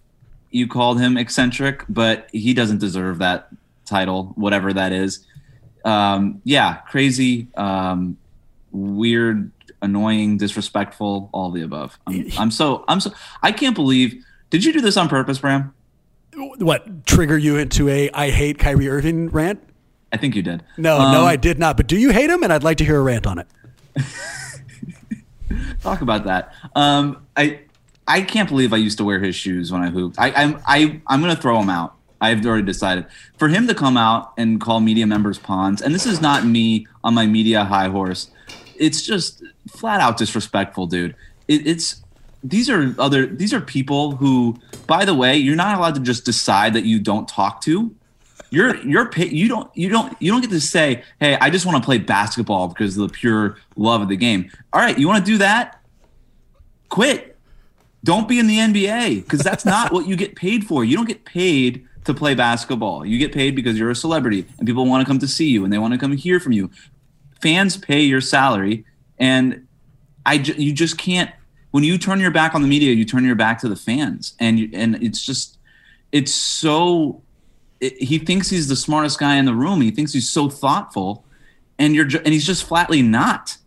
[0.49, 3.49] you called him eccentric, but he doesn't deserve that
[3.85, 5.25] title, whatever that is.
[5.83, 8.17] Um, yeah, crazy, um,
[8.71, 11.99] weird, annoying, disrespectful, all the above.
[12.07, 14.23] I'm, I'm so I'm so I can't believe.
[14.49, 15.73] Did you do this on purpose, Bram?
[16.35, 19.61] What trigger you into a I hate Kyrie Irving rant?
[20.11, 20.63] I think you did.
[20.77, 21.77] No, um, no, I did not.
[21.77, 22.43] But do you hate him?
[22.43, 23.47] And I'd like to hear a rant on it.
[25.81, 26.53] Talk about that.
[26.75, 27.61] Um, I
[28.07, 30.17] I can't believe I used to wear his shoes when I hooped.
[30.19, 31.95] I, I'm I I'm gonna throw him out.
[32.21, 33.05] I've already decided
[33.37, 35.81] for him to come out and call media members pawns.
[35.81, 38.29] And this is not me on my media high horse.
[38.77, 41.15] It's just flat out disrespectful, dude.
[41.49, 42.01] It, it's
[42.43, 44.55] these are other these are people who,
[44.87, 47.95] by the way, you're not allowed to just decide that you don't talk to.
[48.49, 51.81] You're you're you don't you don't you don't get to say, hey, I just want
[51.81, 54.51] to play basketball because of the pure love of the game.
[54.71, 55.81] All right, you want to do that?
[56.89, 57.33] Quit
[58.03, 60.83] don't be in the NBA because that's not what you get paid for.
[60.83, 63.05] You don't get paid to play basketball.
[63.05, 65.63] You get paid because you're a celebrity and people want to come to see you
[65.63, 66.69] and they want to come hear from you.
[67.41, 68.85] Fans pay your salary,
[69.17, 69.67] and
[70.25, 71.31] I you just can't.
[71.73, 74.35] When you turn your back on the media, you turn your back to the fans,
[74.39, 75.57] and you, and it's just
[76.11, 77.23] it's so.
[77.81, 79.81] It, he thinks he's the smartest guy in the room.
[79.81, 81.25] He thinks he's so thoughtful,
[81.79, 83.57] and you're and he's just flatly not.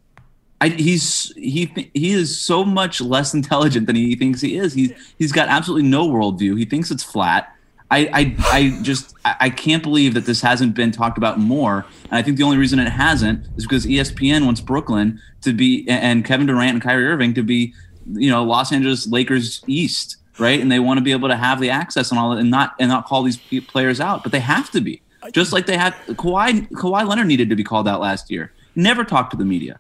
[0.60, 4.72] I, he's he he is so much less intelligent than he thinks he is.
[4.72, 6.56] He's he's got absolutely no worldview.
[6.56, 7.52] He thinks it's flat.
[7.90, 11.84] I I, I just I can't believe that this hasn't been talked about more.
[12.04, 15.84] And I think the only reason it hasn't is because ESPN wants Brooklyn to be
[15.88, 17.74] and Kevin Durant and Kyrie Irving to be,
[18.12, 20.60] you know, Los Angeles Lakers East, right?
[20.60, 22.74] And they want to be able to have the access and all that, and not
[22.78, 25.02] and not call these players out, but they have to be.
[25.32, 28.52] Just like they had Kawhi Kawhi Leonard needed to be called out last year.
[28.74, 29.78] Never talked to the media.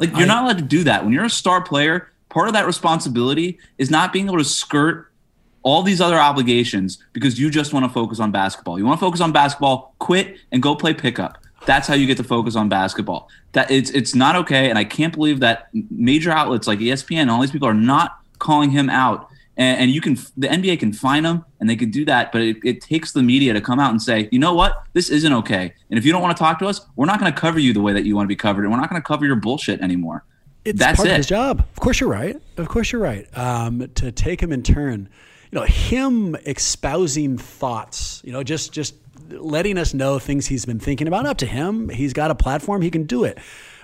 [0.00, 1.04] Like you're I, not allowed to do that.
[1.04, 5.10] When you're a star player, part of that responsibility is not being able to skirt
[5.62, 8.78] all these other obligations because you just want to focus on basketball.
[8.78, 11.38] You want to focus on basketball, quit and go play pickup.
[11.68, 13.28] That's how you get to focus on basketball.
[13.52, 17.30] That it's it's not okay, and I can't believe that major outlets like ESPN and
[17.30, 20.92] all these people are not calling him out and, and, you can the NBA can
[20.92, 23.80] fine them and they can do that, but it, it, takes the media to come
[23.80, 25.74] out and say, you know what, this isn't okay.
[25.90, 27.72] And if you don't want to talk to us, we're not going to cover you
[27.72, 29.34] the way that you want to be covered, and we're not going to cover your
[29.34, 30.24] bullshit anymore.
[30.64, 31.10] It's That's part it.
[31.10, 31.58] of his job.
[31.58, 32.40] Of course, you're right.
[32.56, 33.26] Of course, you're right.
[33.36, 35.08] Um, to take him in turn,
[35.50, 38.94] you know, him espousing thoughts, you know, just just
[39.30, 41.26] letting us know things he's been thinking about.
[41.26, 41.88] Up to him.
[41.88, 42.82] He's got a platform.
[42.82, 43.38] He can do it.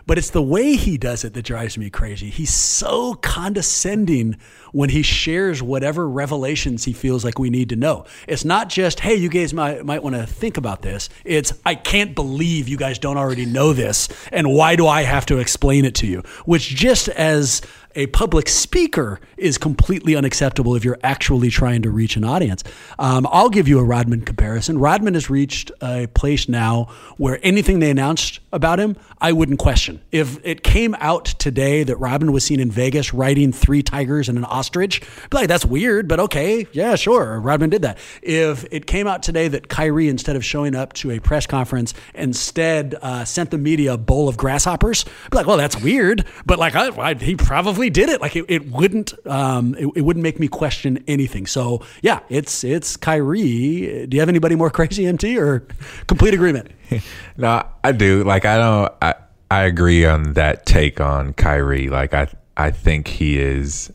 [0.06, 2.28] But it's the way he does it that drives me crazy.
[2.28, 4.36] He's so condescending
[4.72, 8.04] when he shares whatever revelations he feels like we need to know.
[8.28, 11.08] It's not just, hey, you guys might, might want to think about this.
[11.24, 14.08] It's, I can't believe you guys don't already know this.
[14.30, 16.22] And why do I have to explain it to you?
[16.44, 17.62] Which, just as
[17.94, 22.64] a public speaker is completely unacceptable if you're actually trying to reach an audience.
[22.98, 24.78] Um, I'll give you a Rodman comparison.
[24.78, 30.00] Rodman has reached a place now where anything they announced about him, I wouldn't question.
[30.12, 34.38] If it came out today that Rodman was seen in Vegas riding three tigers and
[34.38, 37.98] an ostrich, I'd be like, that's weird, but okay, yeah, sure, Rodman did that.
[38.22, 41.94] If it came out today that Kyrie, instead of showing up to a press conference,
[42.14, 46.24] instead uh, sent the media a bowl of grasshoppers, I'd be like, well, that's weird,
[46.46, 48.20] but like, I, I, he probably did it.
[48.20, 51.46] Like it, it wouldn't um, it, it, wouldn't make me question anything.
[51.46, 54.06] So yeah, it's it's Kyrie.
[54.06, 55.66] Do you have anybody more crazy, MT, or
[56.06, 56.70] complete agreement?
[57.36, 58.24] no, I do.
[58.24, 58.92] Like I don't.
[59.02, 59.14] I
[59.50, 61.88] I agree on that take on Kyrie.
[61.88, 63.92] Like I I think he is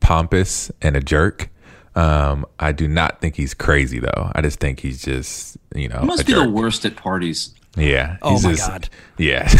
[0.00, 1.48] pompous and a jerk.
[1.94, 4.30] Um, I do not think he's crazy though.
[4.34, 6.00] I just think he's just you know.
[6.00, 6.44] He must be jerk.
[6.44, 7.54] the worst at parties.
[7.76, 8.18] Yeah.
[8.20, 8.88] Oh my just, god.
[9.16, 9.50] Yeah.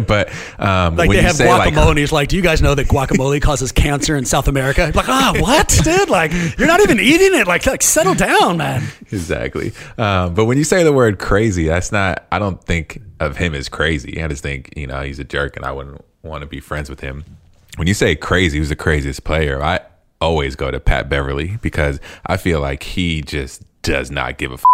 [0.06, 1.74] but um, like they have guacamole.
[1.74, 4.90] Like, he's like, do you guys know that guacamole causes cancer in South America?
[4.94, 6.08] Like, ah, oh, what, dude?
[6.08, 7.46] Like, you're not even eating it.
[7.46, 8.82] Like, like settle down, man.
[9.10, 9.72] Exactly.
[9.98, 12.26] Um, but when you say the word crazy, that's not.
[12.32, 14.22] I don't think of him as crazy.
[14.22, 16.88] I just think you know he's a jerk, and I wouldn't want to be friends
[16.88, 17.24] with him.
[17.76, 19.62] When you say crazy, who's the craziest player?
[19.62, 19.80] I
[20.20, 24.54] always go to Pat Beverley because I feel like he just does not give a
[24.54, 24.64] f-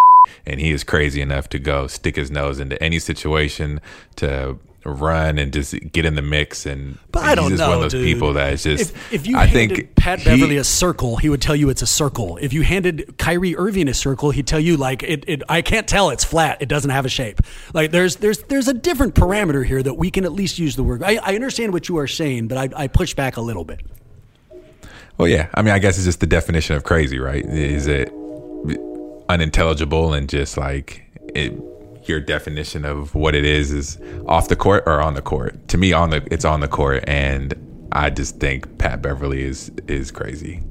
[0.46, 3.80] and he is crazy enough to go stick his nose into any situation
[4.16, 7.68] to run and just get in the mix and But I don't he's just know,
[7.76, 8.04] one of those dude.
[8.04, 11.16] people that is just If, if you I handed think Pat he- Beverley a circle,
[11.16, 12.38] he would tell you it's a circle.
[12.40, 15.42] If you handed Kyrie Irving a circle, he'd tell you like it, it.
[15.48, 16.08] I can't tell.
[16.08, 16.62] It's flat.
[16.62, 17.40] It doesn't have a shape.
[17.74, 20.84] Like there's there's there's a different parameter here that we can at least use the
[20.84, 21.02] word.
[21.02, 23.80] I, I understand what you are saying, but I, I push back a little bit.
[25.18, 25.48] Well, yeah.
[25.52, 27.44] I mean, I guess it's just the definition of crazy, right?
[27.44, 28.10] Is it
[29.28, 31.02] unintelligible and just like
[31.34, 31.52] it?
[32.04, 35.68] Your definition of what it is is off the court or on the court.
[35.68, 37.52] To me, on the it's on the court, and
[37.92, 40.62] I just think Pat Beverley is is crazy.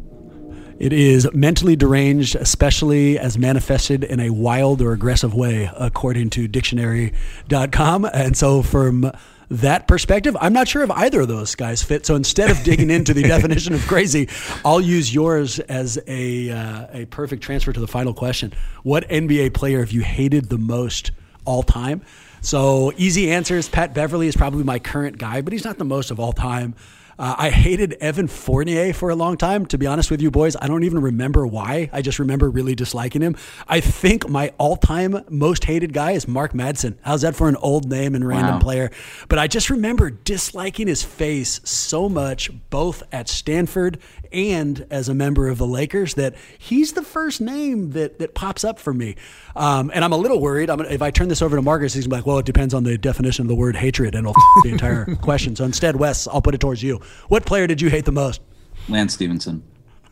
[0.79, 6.47] It is mentally deranged, especially as manifested in a wild or aggressive way, according to
[6.47, 8.05] dictionary.com.
[8.05, 9.11] And so, from
[9.49, 12.05] that perspective, I'm not sure if either of those guys fit.
[12.05, 14.29] So, instead of digging into the definition of crazy,
[14.65, 18.53] I'll use yours as a, uh, a perfect transfer to the final question.
[18.83, 21.11] What NBA player have you hated the most
[21.45, 22.01] all time?
[22.41, 26.11] So, easy answers Pat Beverley is probably my current guy, but he's not the most
[26.11, 26.75] of all time.
[27.19, 29.65] Uh, I hated Evan Fournier for a long time.
[29.67, 31.89] To be honest with you, boys, I don't even remember why.
[31.91, 33.35] I just remember really disliking him.
[33.67, 36.95] I think my all-time most hated guy is Mark Madsen.
[37.01, 38.59] How's that for an old name and random Wow.
[38.59, 38.91] player?
[39.29, 43.97] But I just remember disliking his face so much, both at Stanford
[44.31, 48.63] and as a member of the Lakers, that he's the first name that that pops
[48.63, 49.15] up for me.
[49.55, 50.69] Um, and I'm a little worried.
[50.69, 52.97] I'm, if I turn this over to Marcus, he's like, "Well, it depends on the
[52.97, 55.55] definition of the word hatred," and it'll the entire question.
[55.55, 56.99] So instead, Wes, I'll put it towards you.
[57.27, 58.41] What player did you hate the most?
[58.89, 59.63] Lance Stephenson.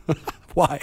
[0.54, 0.80] Why?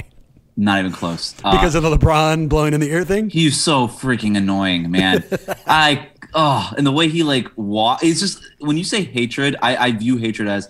[0.56, 1.34] Not even close.
[1.44, 3.30] Uh, Because of the LeBron blowing in the ear thing?
[3.30, 5.24] he's so freaking annoying, man.
[5.68, 8.04] I oh, and the way he like walk.
[8.04, 10.70] It's just when you say hatred, I, I view hatred as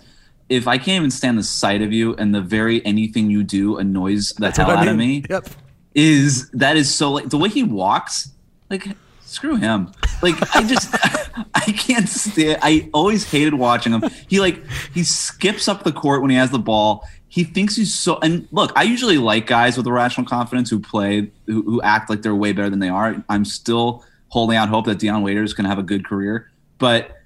[0.54, 3.78] if I can't even stand the sight of you, and the very anything you do
[3.78, 5.22] annoys the That's hell out of mean.
[5.22, 5.24] me.
[5.28, 5.48] Yep.
[5.94, 8.30] Is that is so like the way he walks,
[8.70, 8.86] like
[9.20, 9.92] screw him.
[10.22, 10.94] Like I just
[11.54, 12.58] I can't stand.
[12.62, 14.02] I always hated watching him.
[14.28, 17.06] He like he skips up the court when he has the ball.
[17.28, 18.18] He thinks he's so.
[18.20, 22.22] And look, I usually like guys with irrational confidence who play who, who act like
[22.22, 23.24] they're way better than they are.
[23.28, 27.20] I'm still holding out hope that Dion Waiters can have a good career, but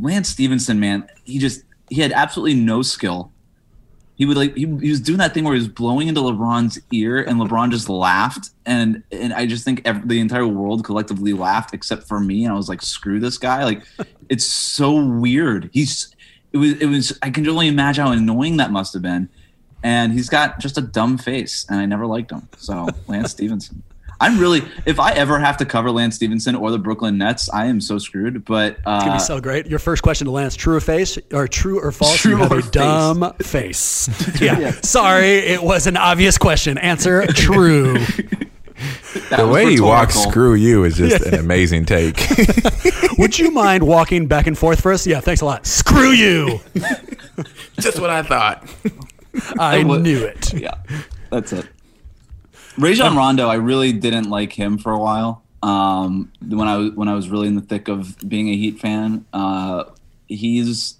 [0.00, 1.62] Lance Stephenson, man, he just
[1.92, 3.30] he had absolutely no skill.
[4.14, 6.80] He would like he, he was doing that thing where he was blowing into LeBron's
[6.90, 11.32] ear, and LeBron just laughed, and and I just think ev the entire world collectively
[11.32, 13.82] laughed except for me, and I was like, screw this guy, like
[14.28, 15.70] it's so weird.
[15.72, 16.14] He's
[16.52, 19.28] it was it was I can only imagine how annoying that must have been,
[19.82, 22.48] and he's got just a dumb face, and I never liked him.
[22.56, 23.82] So Lance Stephenson.
[24.22, 27.66] I'm really, if I ever have to cover Lance Stephenson or the Brooklyn Nets, I
[27.66, 28.44] am so screwed.
[28.44, 29.66] But uh, It's gonna be so great.
[29.66, 32.16] Your first question to Lance: True or face, or true or false?
[32.16, 32.70] True you have or a face.
[32.70, 34.08] dumb face.
[34.40, 34.70] yeah.
[34.82, 36.78] Sorry, it was an obvious question.
[36.78, 37.94] Answer: True.
[39.30, 42.24] that The was way he walks, screw you, is just an amazing take.
[43.18, 45.06] Would you mind walking back and forth for us?
[45.06, 45.66] Yeah, thanks a lot.
[45.66, 46.60] Screw you.
[47.80, 48.68] just what I thought.
[49.58, 50.52] I would- knew it.
[50.54, 50.74] yeah,
[51.30, 51.66] that's it.
[52.78, 55.42] Rajon Rondo, I really didn't like him for a while.
[55.62, 58.80] Um, when I was when I was really in the thick of being a Heat
[58.80, 59.84] fan, uh,
[60.28, 60.96] he's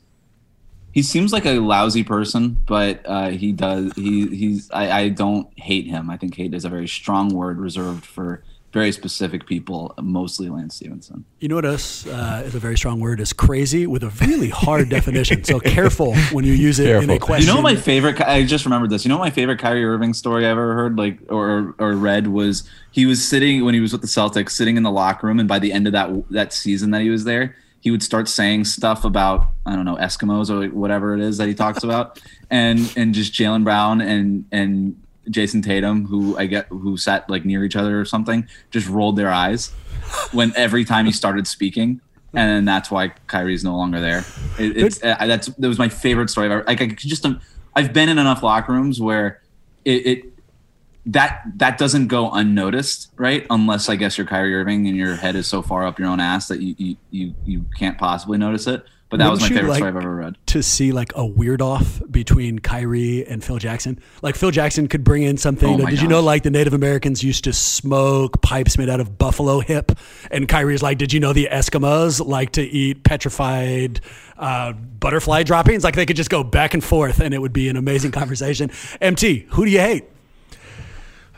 [0.93, 5.49] he seems like a lousy person, but uh, he does he he's I, I don't
[5.59, 6.11] hate him.
[6.11, 10.77] I think hate is a very strong word reserved for very specific people, mostly Lance
[10.77, 11.25] Stephenson.
[11.41, 13.21] You know what else uh, is a very strong word?
[13.21, 15.45] Is crazy with a really hard definition.
[15.45, 17.19] So careful when you use it in a Careful.
[17.27, 17.49] question.
[17.49, 18.21] You know my favorite?
[18.23, 19.05] I just remembered this.
[19.05, 22.69] You know my favorite Kyrie Irving story I ever heard, like or or read was
[22.93, 25.49] he was sitting when he was with the Celtics, sitting in the locker room, and
[25.49, 28.65] by the end of that that season that he was there, he would start saying
[28.65, 32.91] stuff about I don't know Eskimos or whatever it is that he talks about, and
[32.97, 37.65] and just Jaylen Brown and and Jayson Tatum, who I get who sat like near
[37.65, 39.71] each other or something, just rolled their eyes
[40.33, 42.01] when every time he started speaking.
[42.35, 44.25] And then that's why Kyrie's no longer there.
[44.59, 46.47] It, it's uh, that's that was my favorite story.
[46.47, 47.41] I've ever, like I could just um,
[47.75, 49.43] I've been in enough locker rooms where
[49.85, 50.25] it, it
[51.07, 53.47] that that doesn't go unnoticed, right?
[53.51, 56.21] Unless I guess you're Kyrie Irving and your head is so far up your own
[56.21, 58.85] ass that you you you, you can't possibly notice it.
[59.13, 60.39] But that was Wouldn't my favorite like story I've ever read.
[60.47, 64.01] To see like a weird off between Kyrie and Phil Jackson.
[64.23, 65.69] Like Phil Jackson could bring in something.
[65.69, 69.01] Oh my did you know like the Native Americans used to smoke pipes made out
[69.01, 69.93] of buffalo hip?
[70.31, 74.01] And Kyrie's like, did you know the Eskimos like to eat petrified
[74.39, 75.85] uh, butterfly droppings?
[75.85, 78.71] Like they could just go back and forth and it would be an amazing conversation.
[79.03, 80.05] MT, who do you hate?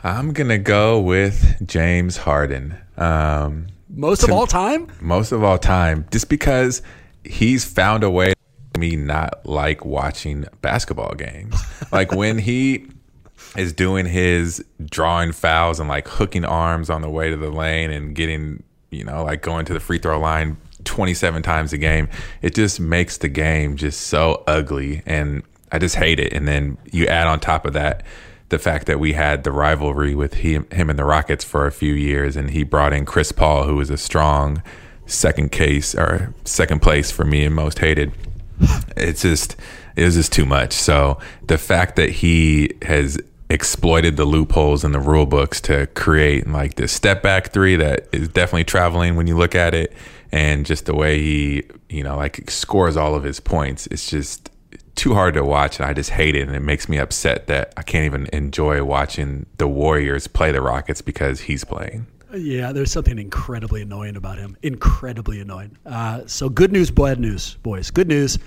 [0.01, 2.77] I'm gonna go with James Harden.
[2.95, 4.89] Um, Most of all time?
[5.01, 6.81] most of all time, just because
[7.25, 8.33] he's found a way
[8.77, 11.55] me not like watching basketball games.
[11.91, 12.87] like when he
[13.55, 17.91] is doing his drawing fouls and like hooking arms on the way to the lane
[17.91, 22.09] and getting, you know, like going to the free throw line 27 times a game.
[22.41, 26.33] It just makes the game just so ugly and I just hate it.
[26.33, 28.03] And then you add on top of that
[28.49, 31.71] the fact that we had the rivalry with him, him and the Rockets for a
[31.71, 34.61] few years and he brought in Chris Paul who was a strong
[35.05, 38.11] second case or second place for me and most hated.
[38.95, 39.55] It's just
[39.95, 40.73] it was just too much.
[40.73, 46.47] So the fact that he has exploited the loopholes in the rule books to create
[46.47, 49.93] like this step back three that is definitely traveling when you look at it
[50.31, 54.49] and just the way he you know like scores all of his points it's just
[54.95, 57.73] too hard to watch and I just hate it and it makes me upset that
[57.77, 62.07] I can't even enjoy watching the Warriors play the Rockets because he's playing.
[62.35, 64.57] Yeah, there's something incredibly annoying about him.
[64.61, 65.77] Incredibly annoying.
[65.85, 67.91] Uh, so good news, bad news, boys.
[67.91, 68.37] Good news.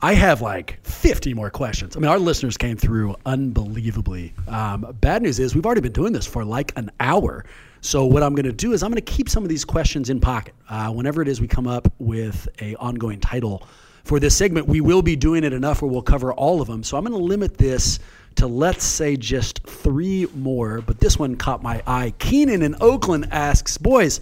[0.00, 1.96] I have like 50 more questions.
[1.96, 4.34] I mean, our listeners came through unbelievably.
[4.48, 7.44] Um, bad news is we've already been doing this for like an hour.
[7.80, 10.10] So what I'm going to do is I'm going to keep some of these questions
[10.10, 10.54] in pocket.
[10.68, 13.66] Uh, whenever it is we come up with a ongoing title
[14.04, 16.82] for this segment, we will be doing it enough where we'll cover all of them.
[16.82, 17.98] So I'm going to limit this
[18.36, 20.80] to let's say just three more.
[20.80, 22.14] But this one caught my eye.
[22.18, 24.20] Keenan in Oakland asks, boys,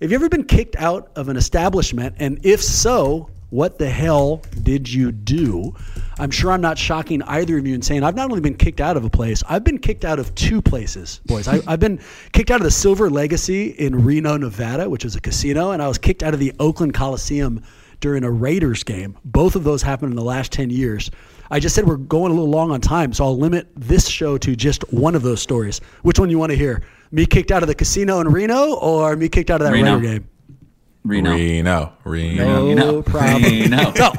[0.00, 2.16] have you ever been kicked out of an establishment?
[2.18, 5.74] And if so, what the hell did you do?
[6.18, 8.80] I'm sure I'm not shocking either of you in saying I've not only been kicked
[8.80, 11.46] out of a place, I've been kicked out of two places, boys.
[11.46, 12.00] I, have been
[12.32, 15.88] kicked out of the Silver Legacy in Reno, Nevada, which is a casino, and I
[15.88, 17.62] was kicked out of the Oakland Coliseum
[18.00, 19.16] during a Raiders game.
[19.24, 21.10] Both of those happened in the last 10 years.
[21.50, 24.38] I just said we're going a little long on time, so I'll limit this show
[24.38, 25.80] to just one of those stories.
[26.02, 26.82] Which one you want to hear?
[27.10, 29.96] Me kicked out of the casino in Reno or me kicked out of that Reno.
[29.96, 30.28] Raider game?
[31.06, 31.36] Reno.
[31.36, 31.92] Reno.
[32.04, 32.74] Reno.
[32.74, 33.42] No problem.
[33.42, 33.94] Reno.
[33.94, 34.12] so,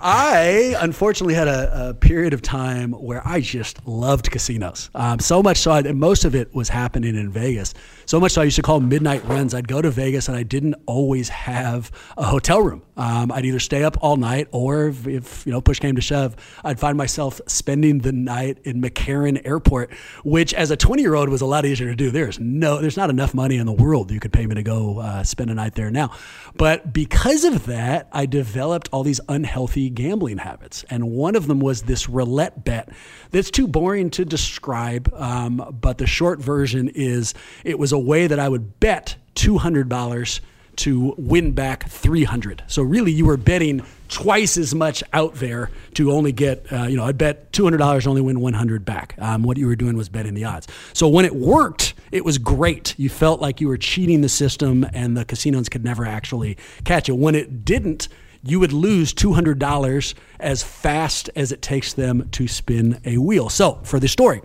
[0.00, 4.88] I unfortunately had a, a, period of time where I just loved casinos.
[4.94, 7.74] Um, so much so, and most of it was happening in Vegas.
[8.06, 9.52] So much so, I used to call midnight runs.
[9.52, 12.82] I'd go to Vegas and I didn't always have a hotel room.
[13.00, 16.02] Um, I'd either stay up all night or if, if, you know push came to
[16.02, 21.14] shove, I'd find myself spending the night in McCarran Airport, which as a 20 year
[21.14, 22.10] old was a lot easier to do.
[22.10, 24.98] There's no, there's not enough money in the world you could pay me to go
[24.98, 26.10] uh, spend a night there now.
[26.54, 30.84] But because of that, I developed all these unhealthy gambling habits.
[30.90, 32.90] And one of them was this roulette bet
[33.30, 35.10] that's too boring to describe.
[35.14, 37.32] Um, but the short version is
[37.64, 40.40] it was a way that I would bet $200
[40.80, 42.64] to win back 300.
[42.66, 46.96] So really you were betting twice as much out there to only get, uh, you
[46.96, 49.14] know, I bet $200 only win 100 back.
[49.18, 50.66] Um, what you were doing was betting the odds.
[50.92, 52.94] So when it worked, it was great.
[52.98, 57.08] You felt like you were cheating the system and the casinos could never actually catch
[57.08, 57.14] you.
[57.14, 58.08] When it didn't,
[58.42, 63.48] you would lose $200 as fast as it takes them to spin a wheel.
[63.48, 64.40] So for the story,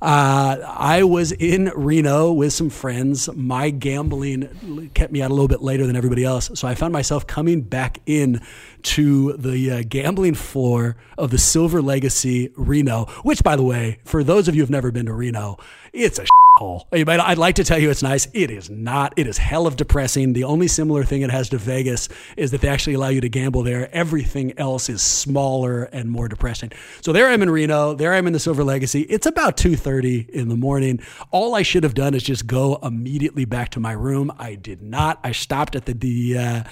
[0.00, 3.28] uh, I was in Reno with some friends.
[3.34, 6.92] My gambling kept me out a little bit later than everybody else, so I found
[6.92, 8.40] myself coming back in
[8.82, 13.06] to the uh, gambling floor of the Silver Legacy Reno.
[13.22, 15.58] Which, by the way, for those of you who've never been to Reno,
[15.92, 16.26] it's a
[16.58, 16.88] hole.
[16.92, 18.28] I'd like to tell you it's nice.
[18.34, 19.14] It is not.
[19.16, 20.32] It is hell of depressing.
[20.32, 23.28] The only similar thing it has to Vegas is that they actually allow you to
[23.28, 23.88] gamble there.
[23.94, 26.72] Everything else is smaller and more depressing.
[27.00, 27.94] So there I'm in Reno.
[27.94, 29.02] There I'm in the Silver Legacy.
[29.02, 31.00] It's about 2:30 in the morning.
[31.30, 34.32] All I should have done is just go immediately back to my room.
[34.38, 35.20] I did not.
[35.24, 36.62] I stopped at the the uh,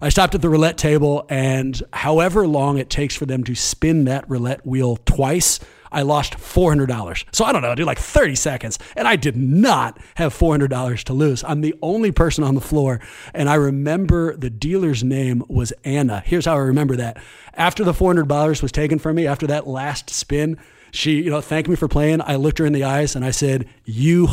[0.00, 4.04] I stopped at the roulette table, and however long it takes for them to spin
[4.04, 5.60] that roulette wheel twice.
[5.94, 7.24] I lost $400.
[7.32, 8.78] So I don't know, dude, like 30 seconds.
[8.96, 11.44] And I did not have $400 to lose.
[11.44, 13.00] I'm the only person on the floor.
[13.32, 16.22] And I remember the dealer's name was Anna.
[16.26, 17.18] Here's how I remember that.
[17.54, 20.58] After the $400 was taken from me, after that last spin,
[20.90, 22.20] she, you know, thanked me for playing.
[22.22, 24.28] I looked her in the eyes and I said, You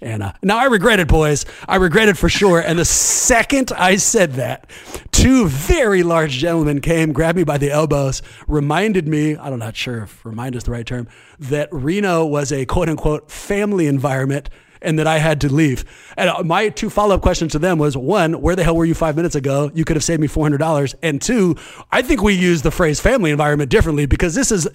[0.00, 0.34] Anna.
[0.42, 1.46] Now I regretted, boys.
[1.68, 2.60] I regretted for sure.
[2.60, 4.68] And the second I said that,
[5.12, 9.72] two very large gentlemen came, grabbed me by the elbows, reminded me, I'm not know,
[9.72, 14.50] sure if remind is the right term, that Reno was a quote unquote family environment
[14.82, 15.84] and that I had to leave.
[16.16, 18.84] And uh, my two follow up questions to them was one, where the hell were
[18.84, 19.70] you five minutes ago?
[19.74, 20.94] You could have saved me $400.
[21.02, 21.56] And two,
[21.90, 24.68] I think we use the phrase family environment differently because this is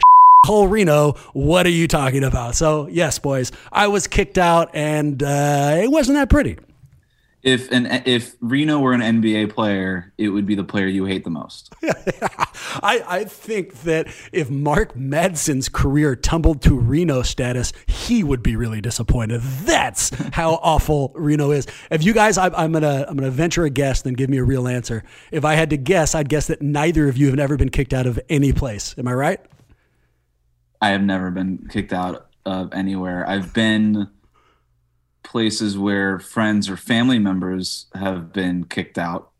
[0.45, 2.55] whole Reno, what are you talking about?
[2.55, 6.57] So, yes, boys, I was kicked out and uh, it wasn't that pretty.
[7.41, 11.23] If an if Reno were an NBA player, it would be the player you hate
[11.23, 11.73] the most.
[12.83, 18.57] I, I think that if Mark Madsen's career tumbled to Reno status, he would be
[18.57, 19.39] really disappointed.
[19.41, 21.65] That's how awful Reno is.
[21.89, 24.43] If you guys, I, I'm gonna I'm gonna venture a guess, then give me a
[24.43, 25.05] real answer.
[25.31, 27.93] If I had to guess, I'd guess that neither of you have ever been kicked
[27.93, 28.95] out of any place.
[28.97, 29.39] Am I right?
[30.81, 33.27] I have never been kicked out of anywhere.
[33.27, 34.09] I've been
[35.23, 39.31] places where friends or family members have been kicked out,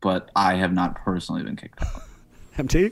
[0.00, 2.02] but I have not personally been kicked out.
[2.58, 2.90] MT?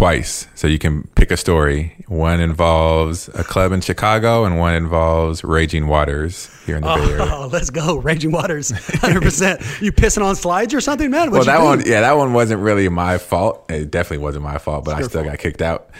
[0.00, 0.48] twice.
[0.54, 1.94] So you can pick a story.
[2.08, 7.02] One involves a club in Chicago, and one involves Raging Waters here in the Bay
[7.02, 7.28] Area.
[7.30, 7.98] Oh, let's go.
[7.98, 9.82] Raging Waters, 100%.
[9.82, 11.30] you pissing on slides or something, man?
[11.30, 11.64] well, What'd you that do?
[11.64, 13.66] one, yeah, that one wasn't really my fault.
[13.68, 15.26] It definitely wasn't my fault, but I still fault.
[15.26, 15.90] got kicked out.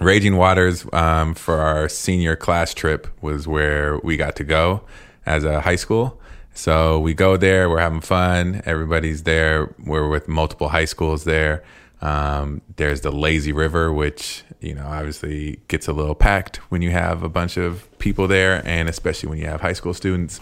[0.00, 4.80] Raging Waters um, for our senior class trip was where we got to go
[5.26, 6.18] as a high school.
[6.54, 8.62] So we go there, we're having fun.
[8.64, 9.74] Everybody's there.
[9.84, 11.62] We're with multiple high schools there.
[12.00, 16.90] Um, there's the lazy river, which you know obviously gets a little packed when you
[16.90, 20.40] have a bunch of people there, and especially when you have high school students.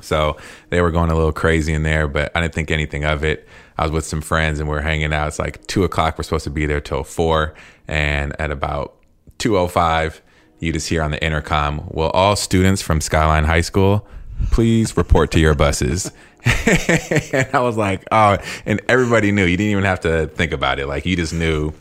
[0.00, 0.36] So
[0.70, 3.48] they were going a little crazy in there, but I didn't think anything of it.
[3.76, 5.28] I was with some friends and we are hanging out.
[5.28, 6.18] It's like two o'clock.
[6.18, 7.54] We're supposed to be there till four,
[7.88, 8.94] and at about
[9.38, 10.22] two o five,
[10.60, 14.06] you just hear on the intercom, "Will all students from Skyline High School
[14.50, 16.10] please report to your buses?"
[16.44, 19.44] and I was like, "Oh!" And everybody knew.
[19.44, 20.86] You didn't even have to think about it.
[20.86, 21.72] Like you just knew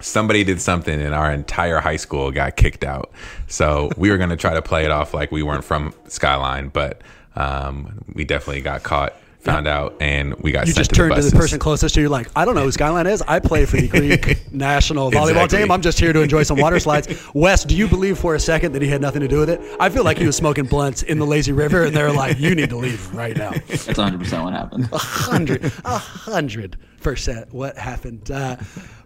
[0.00, 3.10] somebody did something and our entire high school got kicked out.
[3.48, 6.68] So we were going to try to play it off like we weren't from Skyline,
[6.68, 7.00] but
[7.36, 9.14] um, we definitely got caught,
[9.44, 11.94] found out, and we got You sent just to turned the to the person closest
[11.94, 13.22] to you, like, I don't know who Skyline is.
[13.22, 15.58] I play for the Greek national volleyball Exactly.
[15.58, 15.70] team.
[15.70, 17.08] I'm just here to enjoy some water slides.
[17.34, 19.60] Wes, do you believe for a second that he had nothing to do with it?
[19.78, 22.54] I feel like he was smoking blunts in the lazy river, and they're like, you
[22.54, 23.50] need to leave right now.
[23.50, 24.88] That's 100% what happened.
[24.92, 28.30] hundred, a hundred percent what happened.
[28.30, 28.56] Uh,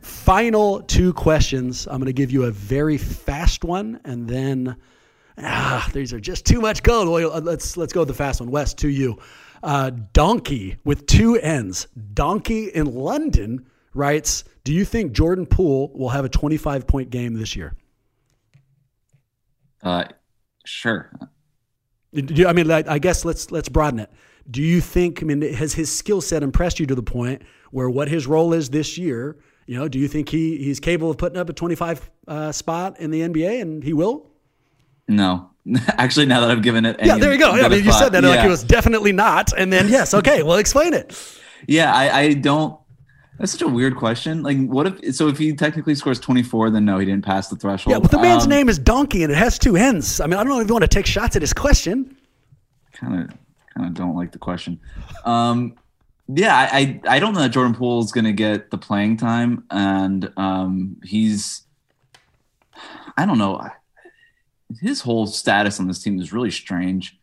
[0.00, 1.86] final two questions.
[1.86, 4.76] I'm going to give you a very fast one, and then
[5.38, 7.08] ah, these are just too much gold.
[7.08, 8.50] Well, let's let's go with the fast one.
[8.50, 9.18] Wes to you.
[9.62, 11.86] Uh, Donkey with two N's.
[12.14, 17.34] Donkey in London writes, "Do you think Jordan Poole will have a 25 point game
[17.34, 17.74] this year?"
[19.82, 20.04] Uh,
[20.64, 21.10] sure.
[22.14, 24.10] Do you- I mean, like, I guess let's let's broaden it.
[24.50, 25.22] Do you think?
[25.22, 28.52] I mean, has his skill set impressed you to the point where what his role
[28.52, 29.36] is this year?
[29.66, 32.98] You know, do you think he he's capable of putting up a 25 uh, spot
[32.98, 34.30] in the NBA, and he will?
[35.06, 35.50] No.
[35.98, 37.54] Actually, now that I've given it, Yeah, there you go.
[37.54, 40.42] Yeah, I mean, you said that like it was definitely not, and then yes, okay,
[40.46, 41.14] well, explain it.
[41.66, 42.78] Yeah, I, I don't.
[43.38, 44.42] That's such a weird question.
[44.42, 45.14] Like, what if?
[45.14, 47.92] So, if he technically scores 24, then no, he didn't pass the threshold.
[47.94, 50.20] Yeah, but the man's Um, name is Donkey, and it has two ends.
[50.20, 52.16] I mean, I don't know if you want to take shots at his question.
[52.92, 53.36] kind of
[53.74, 54.80] kind of don't like the question.
[55.24, 55.74] Um,
[56.26, 59.16] yeah, I, I I don't know that Jordan Poole is going to get the playing
[59.18, 61.62] time, and um, he's
[63.16, 63.60] I don't know
[64.80, 67.18] his whole status on this team is really strange.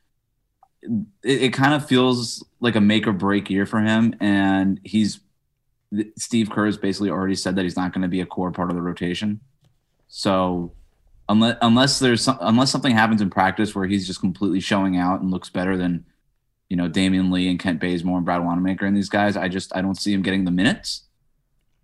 [0.82, 5.20] It, it kind of feels like a make or break year for him, and he's
[6.18, 8.70] Steve Kerr has basically already said that he's not going to be a core part
[8.70, 9.40] of the rotation.
[10.08, 10.74] So
[11.30, 15.22] unless unless there's some, unless something happens in practice where he's just completely showing out
[15.22, 16.06] and looks better than
[16.70, 19.76] you know Damian Lee and Kent Bazemore and Brad Wanamaker and these guys, I just
[19.76, 21.05] I don't see him getting the minutes.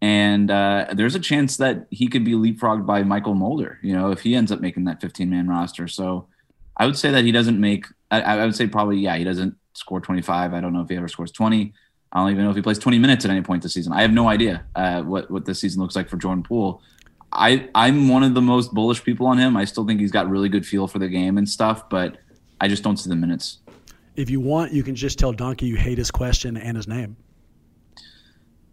[0.02, 4.12] And uh, there's a chance that he could be leapfrogged by Mychal Mulder, you know,
[4.12, 5.88] if he ends up making that 15 man roster.
[5.88, 6.28] So
[6.76, 7.86] I would say that he doesn't make.
[8.10, 10.54] I, I would say probably yeah, he doesn't score 25.
[10.54, 11.74] I don't know if he ever scores 20.
[12.14, 13.93] I don't even know if he plays 20 minutes at any point this season.
[13.93, 16.82] I have no idea uh, what what this season looks like for Jordan Poole.
[17.32, 19.56] I I'm one of the most bullish people on him.
[19.56, 22.18] I still think he's got really good feel for the game and stuff, but
[22.60, 23.60] I just don't see the minutes.
[24.16, 27.16] If you want, you can just tell Donkey you hate his question and his name.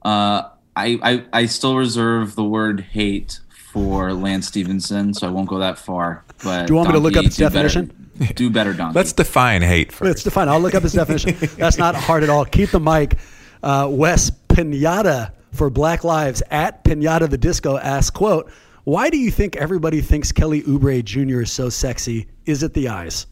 [0.03, 0.49] Uh,
[0.79, 3.41] I, I I still reserve the word hate
[3.72, 6.24] for Lance Stephenson, so I won't go that far.
[6.45, 8.05] But Do you want me to look up its do better- definition?
[8.35, 8.97] do better, Donkey.
[8.99, 10.07] Let's define hate first.
[10.09, 10.49] Let's define.
[10.49, 11.37] I'll look up his definition.
[11.57, 12.45] That's not hard at all.
[12.45, 13.18] Keep the mic.
[13.62, 18.51] Uh, Wes Pinata for Black Lives at Pinata the Disco asks, quote,
[18.85, 21.43] why do you think everybody thinks Kelly Oubre Jr.
[21.43, 22.26] is so sexy?
[22.47, 23.26] Is it the eyes?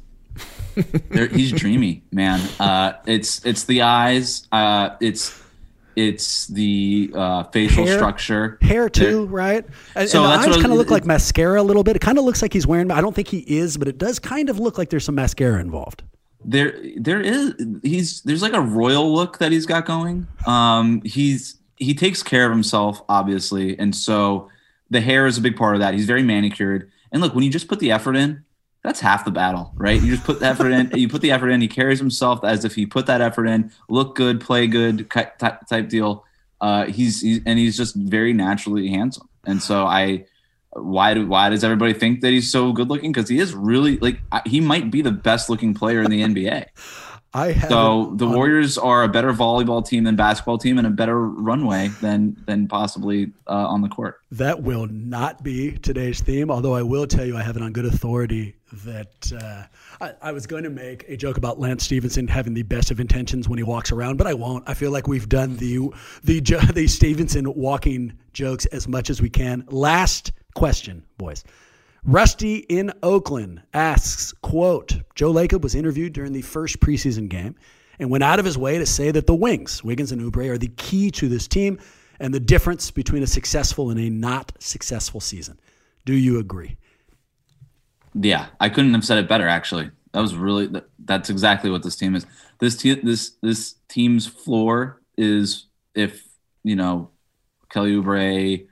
[1.32, 2.46] He's dreamy, man.
[2.60, 4.46] Uh, it's it's the eyes.
[4.52, 5.30] Uh, it's
[5.96, 7.96] it's the uh, facial Hair?
[7.96, 8.58] structure.
[8.62, 9.64] Hair too, They're- right?
[9.94, 11.96] And, So and the that's eyes kind of look like mascara a little bit.
[11.96, 12.90] It kind of looks like he's wearing.
[12.90, 15.60] I don't think he is, but it does kind of look like there's some mascara
[15.60, 16.02] involved.
[16.44, 21.56] there there is he's there's like a royal look that he's got going um he's
[21.78, 24.48] he takes care of himself obviously and so
[24.90, 27.50] the hair is a big part of that he's very manicured and look when you
[27.50, 28.44] just put the effort in
[28.86, 31.48] that's half the battle right you just put the effort in you put the effort
[31.48, 35.10] in he carries himself as if he put that effort in look good play good
[35.10, 36.24] type deal
[36.60, 40.24] uh he's, he's and he's just very naturally handsome and so i
[40.78, 43.12] why do why does everybody think that he's so good looking?
[43.12, 46.66] Because he is really like he might be the best looking player in the NBA.
[47.36, 50.90] I have So the Warriors are a better volleyball team than basketball team and a
[50.90, 54.20] better runway than than possibly uh, on the court.
[54.30, 57.74] That will not be today's theme, although I will tell you I have it on
[57.74, 59.64] good authority that uh,
[60.00, 63.00] I, I, was going to make a joke about Lance Stephenson having the best of
[63.00, 64.64] intentions when he walks around, but I won't.
[64.66, 65.90] I feel like we've done the
[66.24, 66.40] the
[66.72, 69.66] the Stephenson walking jokes as much as we can.
[69.68, 71.44] Last question, boys.
[72.06, 77.56] Rusty in Oakland asks, quote, Joe Lacob was interviewed during the first preseason game
[77.98, 80.56] and went out of his way to say that the wings, Wiggins and Oubre, are
[80.56, 81.80] the key to this team
[82.20, 85.58] and the difference between a successful and a not successful season.
[86.04, 86.76] Do you agree?
[88.14, 89.48] Yeah, I couldn't have said it better.
[89.48, 90.70] Actually, that was really
[91.04, 92.24] that's exactly what this team is.
[92.60, 96.24] This te- this this team's floor is if
[96.62, 97.10] you know
[97.68, 98.64] Kelly Oubre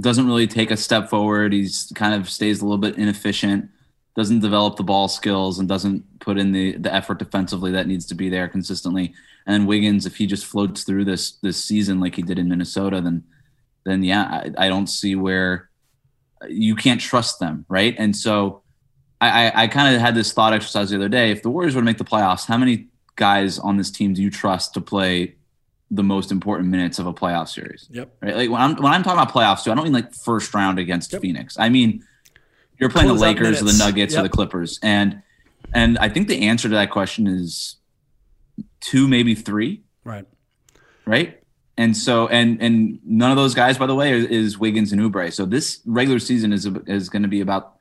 [0.00, 1.52] doesn't really take a step forward.
[1.52, 3.70] He's kind of stays a little bit inefficient,
[4.14, 8.06] doesn't develop the ball skills, and doesn't put in the the effort defensively that needs
[8.06, 9.14] to be there consistently.
[9.46, 13.00] And Wiggins, if he just floats through this this season like he did in Minnesota,
[13.00, 13.24] then
[13.84, 14.24] then yeah,
[14.58, 15.70] I, I don't see where
[16.48, 17.94] you can't trust them, right?
[17.98, 18.62] And so
[19.20, 21.30] I, I, I kind of had this thought exercise the other day.
[21.30, 24.22] If the Warriors were to make the playoffs, how many guys on this team do
[24.22, 25.35] you trust to play
[25.90, 27.88] the most important minutes of a playoff series.
[27.90, 28.16] Yep.
[28.20, 28.36] Right.
[28.36, 30.78] Like when I'm when I'm talking about playoffs too, I don't mean like first round
[30.78, 31.22] against yep.
[31.22, 31.58] Phoenix.
[31.58, 32.04] I mean
[32.78, 34.20] you're playing Close the Lakers or the Nuggets yep.
[34.20, 34.78] or the Clippers.
[34.82, 35.22] And
[35.74, 37.76] and I think the answer to that question is
[38.80, 39.82] two, maybe three.
[40.04, 40.26] Right.
[41.04, 41.40] Right.
[41.76, 45.00] And so and and none of those guys, by the way, is, is Wiggins and
[45.00, 45.32] Oubre.
[45.32, 47.75] So this regular season is is going to be about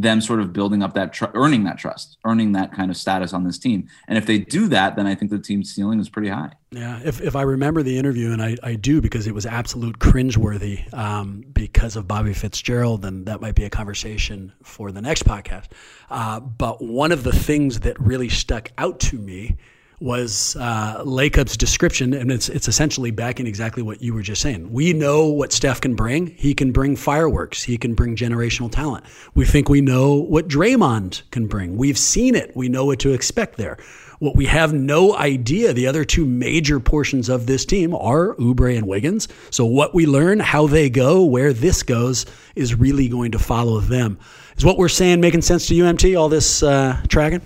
[0.00, 3.32] them sort of building up that, tr- earning that trust, earning that kind of status
[3.32, 3.88] on this team.
[4.06, 6.52] And if they do that, then I think the team's ceiling is pretty high.
[6.70, 9.98] Yeah, if, if I remember the interview, and I, I do because it was absolute
[9.98, 15.24] cringeworthy um, because of Bobby Fitzgerald, then that might be a conversation for the next
[15.24, 15.66] podcast.
[16.10, 19.56] Uh, but one of the things that really stuck out to me
[20.00, 24.72] was uh, Lacob's description, and it's it's essentially backing exactly what you were just saying.
[24.72, 26.28] We know what Steph can bring.
[26.28, 27.62] He can bring fireworks.
[27.62, 29.04] He can bring generational talent.
[29.34, 31.76] We think we know what Draymond can bring.
[31.76, 32.56] We've seen it.
[32.56, 33.78] We know what to expect there.
[34.20, 38.76] What we have no idea, the other two major portions of this team are Oubre
[38.76, 39.28] and Wiggins.
[39.50, 42.26] So what we learn, how they go, where this goes,
[42.56, 44.18] is really going to follow them.
[44.56, 46.16] Is what we're saying making sense to you, MT?
[46.16, 47.42] All this uh, tracking?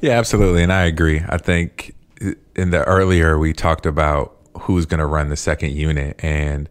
[0.00, 0.62] Yeah, absolutely.
[0.62, 1.22] And I agree.
[1.28, 1.94] I think
[2.54, 6.16] in the earlier we talked about who's going to run the second unit.
[6.22, 6.68] And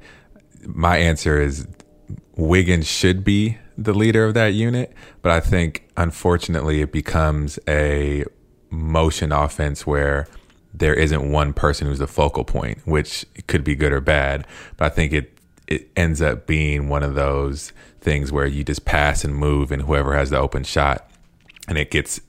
[0.65, 1.67] my answer is
[2.35, 4.93] Wiggins should be the leader of that unit.
[5.21, 8.23] But I think unfortunately it becomes a
[8.69, 10.27] motion offense where
[10.73, 14.45] there isn't one person who's the focal point, which could be good or bad.
[14.77, 15.33] But I think it
[15.67, 19.81] it ends up being one of those things where you just pass and move and
[19.81, 21.09] whoever has the open shot
[21.67, 22.21] and it gets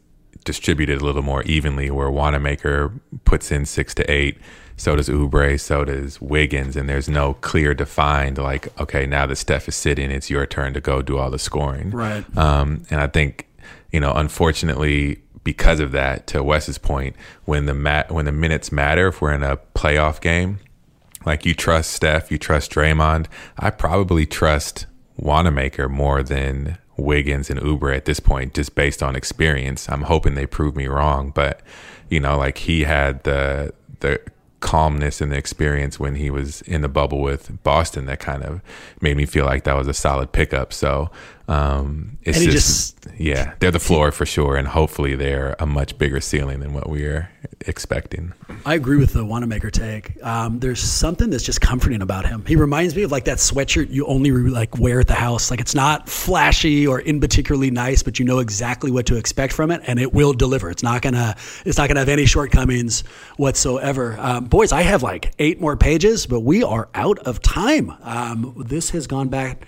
[0.49, 2.91] distributed a little more evenly where Wanamaker
[3.27, 4.39] puts in six to eight,
[4.79, 9.37] so does Oubre, so does Wiggins, and there's no clear defined like, okay, now that
[9.37, 11.91] Steph is sitting, it's your turn to go do all the scoring.
[11.91, 12.25] Right.
[12.39, 13.47] Um, and I think,
[13.93, 17.15] you know, unfortunately, because of that, to Wes's point,
[17.45, 20.61] when the mat when the minutes matter, if we're in a playoff game,
[21.27, 23.27] like you trust Steph, you trust Draymond,
[23.59, 24.87] I probably trust
[25.19, 29.89] Wanamaker more than Wiggins and Oubre at this point, just based on experience.
[29.89, 31.63] I'm hoping they prove me wrong, but
[32.11, 34.21] you know, like he had the the
[34.61, 38.61] calmness and the experience when he was in the bubble with Boston that kind of
[39.01, 40.73] made me feel like that was a solid pickup.
[40.73, 41.11] So
[41.49, 45.97] um, it's just, just, yeah, they're the floor for sure, and hopefully they're a much
[45.97, 47.31] bigger ceiling than what we are
[47.63, 48.35] expecting.
[48.67, 50.23] I agree with the Wanamaker take.
[50.23, 52.45] Um, there's something that's just comforting about him.
[52.45, 55.51] He reminds me of like that sweatshirt you only like wear at the house.
[55.51, 59.55] Like it's not flashy or in particularly nice, but you know exactly what to expect
[59.55, 60.71] from it, and it will deliver.
[60.71, 61.35] It's not gonna
[61.65, 63.05] it's not gonna have any shortcomings
[63.39, 64.17] whatsoever.
[64.21, 67.91] Um, boys, I have like eight more pages, but we are out of time.
[68.03, 69.67] Um, this has gone back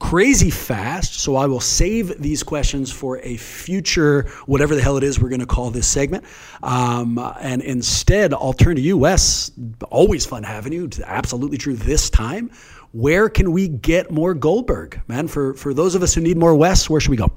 [0.00, 1.20] crazy fast.
[1.20, 5.28] So I will save these questions for a future, whatever the hell it is we're
[5.28, 6.24] going to call this segment.
[6.64, 9.52] Um, and instead, I'll turn to you, Wes.
[9.90, 10.90] Always fun having you.
[11.04, 12.50] Absolutely true this time.
[12.92, 15.28] Where can we get more Goldberg, man?
[15.28, 17.30] For for those of us who need more Wes, where should we go?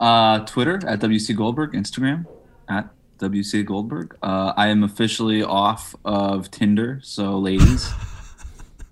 [0.00, 2.26] Uh, Twitter at WC Goldberg, Instagram
[2.68, 4.16] at WC Goldberg.
[4.20, 7.88] Uh, I am officially off of Tinder, so ladies.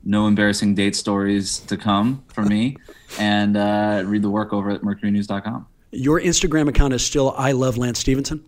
[0.04, 2.76] no embarrassing date stories to come for me,
[3.18, 5.66] and uh, read the work over at mercurynews.com.
[5.90, 8.44] Your Instagram account is still I love Lance Stephenson.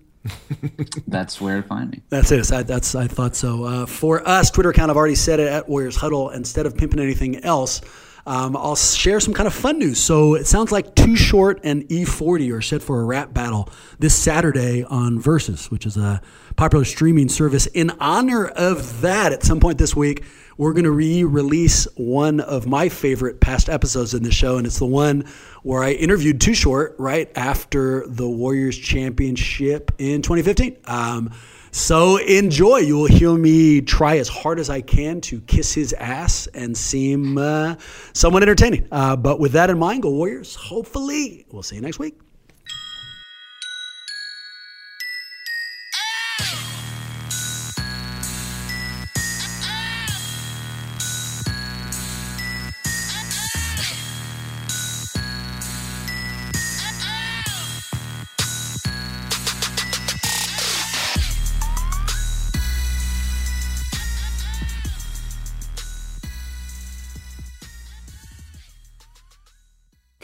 [1.06, 2.02] that's where to find me.
[2.08, 2.50] That's it.
[2.50, 3.64] I, that's I thought so.
[3.64, 4.90] Uh, for us, Twitter account.
[4.90, 6.30] I've already said it at Warriors Huddle.
[6.30, 7.82] Instead of pimping anything else,
[8.26, 9.98] um, I'll share some kind of fun news.
[9.98, 13.68] So it sounds like Too Short and E40 are set for a rap battle
[13.98, 16.22] this Saturday on Verzuz, which is a
[16.56, 17.66] popular streaming service.
[17.66, 20.24] In honor of that, at some point this week,
[20.56, 24.78] we're going to re-release one of my favorite past episodes in the show, and it's
[24.78, 25.24] the one
[25.62, 30.76] where I interviewed Too Short right after the Warriors championship in 2015.
[30.86, 31.32] Um,
[31.70, 32.76] so enjoy.
[32.78, 36.76] You will hear me try as hard as I can to kiss his ass and
[36.76, 37.74] seem uh,
[38.12, 38.86] somewhat entertaining.
[38.92, 40.54] Uh, but with that in mind, go Warriors.
[40.54, 42.20] Hopefully, we'll see you next week.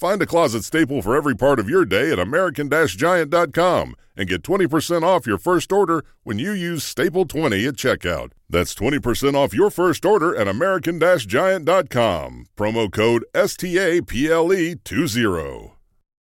[0.00, 4.42] Find a closet staple for every part of your day at American Giant.com and get
[4.42, 8.30] 20% off your first order when you use Staple 20 at checkout.
[8.48, 12.46] That's 20% off your first order at American Giant.com.
[12.56, 15.79] Promo code STAPLE20.